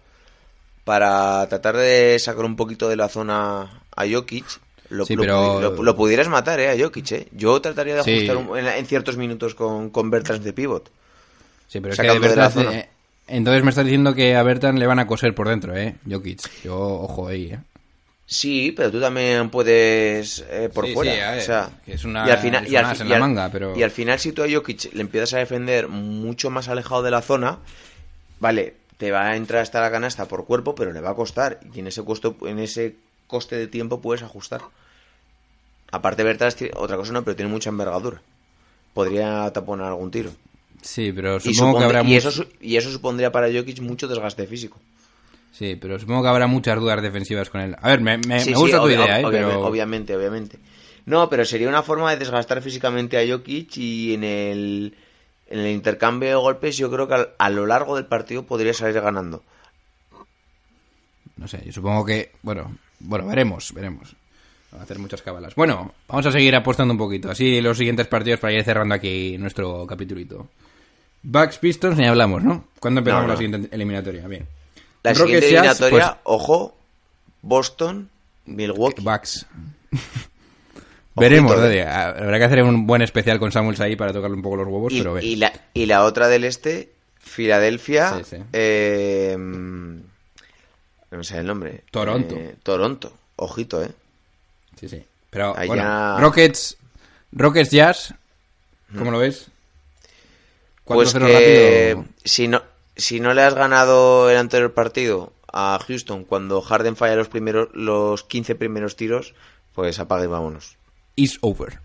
[0.84, 4.44] para tratar de sacar un poquito de la zona a Jokic,
[4.90, 6.70] lo, Sí, lo pero- pudi- lo- lo pudieras matar, ¿eh?
[6.70, 7.28] A Jokic, ¿eh?
[7.32, 8.12] Yo trataría de Sí.
[8.16, 10.90] ajustar un- en, en ciertos minutos con, con Bertrands de pivot.
[11.68, 12.88] Sí, pero es que de de
[13.26, 15.96] entonces me estás diciendo que a Bertan le van a coser por dentro, ¿eh?
[16.08, 16.62] Jokic.
[16.62, 17.58] Yo, ojo ahí, ¿eh?
[18.26, 21.28] Sí, pero tú también puedes eh, por Sí, sí, fuera.
[21.28, 23.06] a ver, o sea, es una- y al final, y al un fi- as en
[23.06, 25.38] y la al- manga, pero- y al final si tú a Jokic le empiezas a
[25.38, 27.58] defender mucho más alejado de la zona,
[28.40, 31.60] vale, te va a entrar hasta la canasta por cuerpo, pero le va a costar
[31.74, 32.94] y en ese costo, en ese
[33.26, 34.62] coste de tiempo puedes ajustar.
[35.92, 38.20] Aparte Bertras tiene- otra cosa no, pero tiene mucha envergadura.
[38.94, 40.30] Podría taponar algún tiro.
[40.86, 43.80] Sí, pero Y, supongo que supondr- habrá y mucho- eso, y eso supondría para Jokic
[43.80, 44.78] mucho desgaste físico.
[45.50, 47.74] Sí, pero supongo que habrá muchas dudas defensivas con él.
[47.80, 49.24] A ver, me, me- Sí, me sí, gusta tu obvia- idea, ¿eh?
[49.24, 49.66] obviamente, Pero...
[49.66, 50.58] obviamente, obviamente.
[51.06, 54.94] No, pero sería una forma de desgastar físicamente a Jokic y en el,
[55.48, 58.74] en el intercambio de golpes yo creo que al- a, lo largo del partido podría
[58.74, 59.42] salir ganando.
[61.36, 62.30] No sé, yo supongo que...
[62.42, 64.14] Bueno, bueno, veremos, veremos.
[64.70, 65.54] Van a hacer muchas cabalas.
[65.54, 67.30] Bueno, vamos a seguir apostando un poquito.
[67.30, 70.48] Así los siguientes partidos para ir cerrando aquí nuestro capitulito.
[71.24, 72.64] Bucks Pistons ni hablamos, ¿no?
[72.78, 73.32] ¿Cuándo empezamos No, no.
[73.34, 74.28] la siguiente eliminatoria?
[74.28, 74.46] Bien.
[75.02, 76.76] La siguiente eliminatoria, pues, ojo,
[77.42, 78.08] Boston,
[78.46, 79.02] Milwaukee.
[79.02, 79.46] Bucks.
[81.16, 81.78] Veremos, Ojito, Daddy.
[81.78, 84.92] Habrá que hacer un buen especial con Samuels ahí para tocarle un poco los huevos,
[84.92, 88.18] y, pero y la, y la otra del este, Filadelfia.
[88.18, 88.36] Sí, sí.
[88.52, 91.84] eh, no sé el nombre.
[91.90, 92.34] Toronto.
[92.34, 93.12] Eh, Toronto.
[93.36, 93.90] Ojito, ¿eh?
[94.78, 95.04] Sí, sí.
[95.30, 96.76] Pero, Allá- bueno, Rockets,
[97.32, 98.14] Rockets Jazz,
[98.98, 99.46] ¿cómo lo ves?
[100.84, 102.14] Pues 4-0 que rápido.
[102.24, 102.62] si no,
[102.96, 107.68] si no le has ganado el anterior partido a Houston cuando Harden falla los primeros
[107.74, 109.34] los 15 primeros tiros,
[109.72, 110.76] pues apaga y vámonos.
[111.16, 111.78] Is over.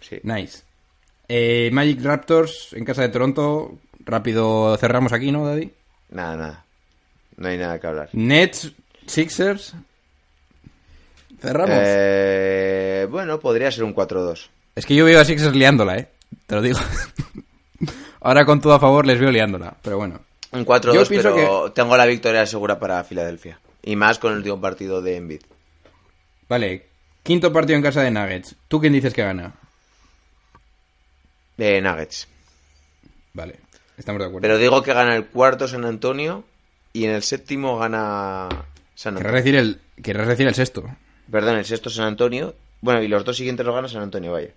[0.00, 0.20] Sí.
[0.22, 0.62] Nice.
[1.28, 3.78] Eh, Magic Raptors en casa de Toronto.
[4.04, 5.70] Rápido cerramos aquí, ¿no, Daddy?
[6.10, 6.64] Nada, nada.
[7.36, 8.08] No hay nada que hablar.
[8.12, 8.72] Nets,
[9.06, 9.74] Sixers.
[11.40, 11.76] Cerramos.
[11.78, 14.48] Eh, bueno, podría ser un 4-2.
[14.74, 16.08] Es que yo veo a Sixers liándola, ¿eh?
[16.46, 16.78] Te lo digo.
[18.20, 20.20] Ahora con todo a favor les veo liándola, pero bueno.
[20.50, 23.60] Un Yo 4-2, pienso pero tengo la victoria segura para Filadelfia.
[23.82, 25.42] Y más con el último partido de Embiid.
[26.48, 26.86] Vale,
[27.22, 28.56] quinto partido en casa de Nuggets.
[28.66, 29.54] ¿Tú quién dices que gana?
[31.56, 32.28] De Nuggets.
[33.34, 33.56] Vale,
[33.96, 34.42] estamos de acuerdo.
[34.42, 36.44] Pero digo que gana el cuarto San Antonio
[36.92, 38.48] y en el séptimo gana
[38.94, 39.36] San Querrás Antonio.
[39.36, 40.84] decir el, querrás decir el sexto.
[41.30, 42.54] Perdón, el sexto San Antonio.
[42.80, 44.50] Bueno, y los dos siguientes los gana San Antonio, vaya.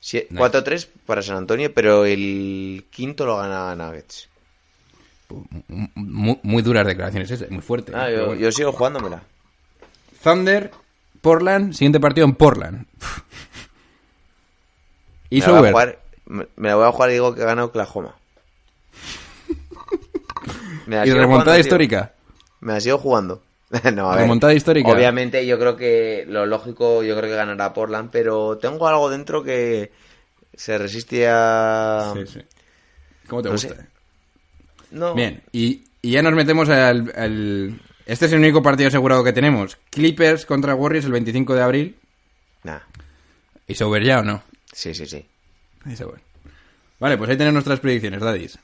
[0.00, 0.28] Nice.
[0.30, 4.28] 4-3 para San Antonio, pero el quinto lo gana Nuggets.
[5.94, 7.92] Muy, muy duras declaraciones, muy fuerte.
[7.94, 8.40] Ah, pero yo, bueno.
[8.40, 9.22] yo sigo jugándomela.
[10.22, 10.70] Thunder,
[11.20, 12.86] Portland, siguiente partido en Portland.
[15.30, 17.44] Y Me la, voy a jugar, me, me la voy a jugar y digo que
[17.44, 18.14] gana Oklahoma.
[20.86, 21.60] Me la Y remontada jugando, tío.
[21.60, 22.14] histórica.
[22.60, 23.42] Me la sigo jugando.
[23.94, 24.22] no, a ver.
[24.22, 24.88] Remontada histórica.
[24.90, 29.42] Obviamente yo creo que lo lógico, yo creo que ganará Portland, pero tengo algo dentro
[29.42, 29.92] que
[30.54, 32.12] se resiste a...
[32.14, 32.40] Sí, sí.
[33.28, 33.74] ¿Cómo te No gusta?
[33.74, 33.86] sé.
[34.90, 35.14] No.
[35.14, 39.34] Bien, y, y ya nos metemos al, al- Este es el único partido asegurado que
[39.34, 39.76] tenemos.
[39.90, 41.96] Clippers contra Warriors el 25 de abril.
[42.64, 42.78] Nah.
[43.66, 44.42] ¿Y Sober ya o no?
[44.72, 45.26] Sí, sí, sí.
[47.00, 48.58] Vale, pues ahí tenemos nuestras predicciones, daddies.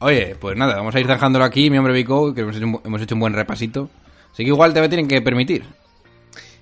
[0.00, 2.74] Oye, pues nada, vamos a ir zanjándolo aquí, mi hombre Vico, que hemos hecho, un,
[2.74, 3.88] bu- hemos hecho un buen repasito.
[4.32, 5.64] Así que igual te me tienen que permitir.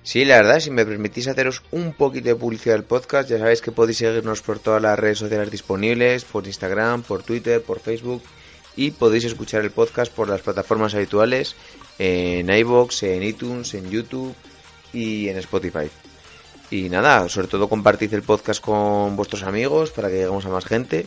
[0.03, 3.61] Sí, la verdad, si me permitís haceros un poquito de publicidad del podcast, ya sabéis
[3.61, 8.23] que podéis seguirnos por todas las redes sociales disponibles, por Instagram, por Twitter, por Facebook,
[8.75, 11.55] y podéis escuchar el podcast por las plataformas habituales,
[11.99, 14.33] en iVoox, en iTunes, en YouTube
[14.91, 15.89] y en Spotify.
[16.71, 20.65] Y nada, sobre todo compartid el podcast con vuestros amigos para que lleguemos a más
[20.65, 21.05] gente.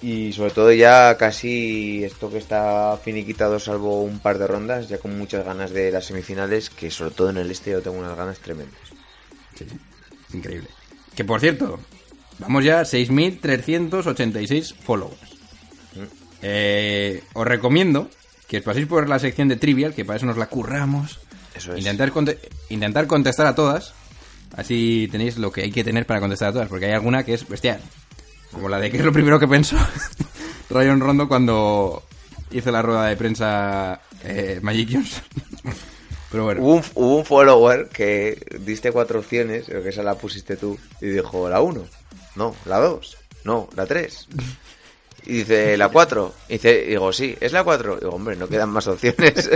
[0.00, 4.98] Y sobre todo ya casi esto que está finiquitado salvo un par de rondas, ya
[4.98, 8.16] con muchas ganas de las semifinales, que sobre todo en el este yo tengo unas
[8.16, 8.78] ganas tremendas.
[9.56, 9.76] Sí, sí.
[10.36, 10.68] Increíble.
[11.16, 11.80] Que por cierto,
[12.38, 15.18] vamos ya a 6.386 followers.
[16.42, 18.08] Eh, os recomiendo
[18.46, 21.18] que os paséis por la sección de Trivial, que para eso nos la curramos.
[21.54, 21.80] Eso es.
[21.80, 22.38] Intentar, conte-
[22.68, 23.94] intentar contestar a todas.
[24.56, 27.34] Así tenéis lo que hay que tener para contestar a todas, porque hay alguna que
[27.34, 27.80] es bestial.
[28.52, 29.76] Como la de que es lo primero que pensó
[30.70, 32.02] Ryan Rondo cuando
[32.50, 35.22] hizo la rueda de prensa eh, Magic Johnson.
[36.30, 36.62] Pero bueno.
[36.62, 40.78] Hubo un, hubo un follower que diste cuatro opciones, creo que esa la pusiste tú,
[41.00, 41.84] y dijo la 1,
[42.36, 44.28] no, la 2, no, la 3.
[45.24, 46.34] Y dice la 4.
[46.48, 47.96] Y dice, digo, sí, es la 4.
[47.96, 49.48] Digo, hombre, no quedan más opciones.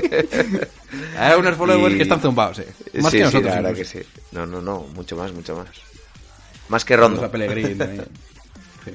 [1.19, 2.67] Hay unos followers Y- que están zumbados, eh.
[3.01, 3.45] Más sí, que sí, nosotros.
[3.45, 3.93] la verdad incluso.
[3.93, 4.09] que sí.
[4.33, 5.69] No, no, no, mucho más, mucho más.
[6.69, 7.21] Más que Rondo.
[7.29, 8.05] también.
[8.85, 8.91] Sí.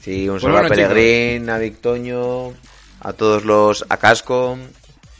[0.00, 2.54] Sí, un saludo bueno, a Pellegrín, a Victoño,
[3.00, 4.60] a todos los, a Cascom,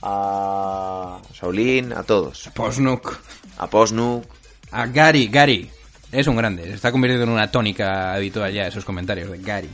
[0.02, 2.50] a Saulín, a todos.
[2.54, 3.18] Posnuk.
[3.58, 4.24] A Posnuk.
[4.70, 5.70] A Gary, Gary.
[6.10, 6.64] Es un grande.
[6.64, 9.70] Se está convirtiendo en una tónica habitual ya esos comentarios de Gary.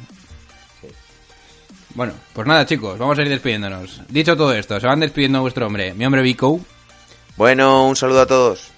[1.94, 4.02] Bueno, pues nada, chicos, vamos a ir despidiéndonos.
[4.08, 6.60] Dicho todo esto, se van despidiendo vuestro hombre, mi hombre Vico.
[7.36, 8.68] Bueno, un saludo a todos.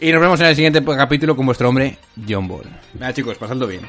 [0.00, 1.98] Y nos vemos en el siguiente capítulo con vuestro hombre,
[2.28, 2.66] John Ball.
[2.94, 3.82] Venga, chicos, pasadlo bien.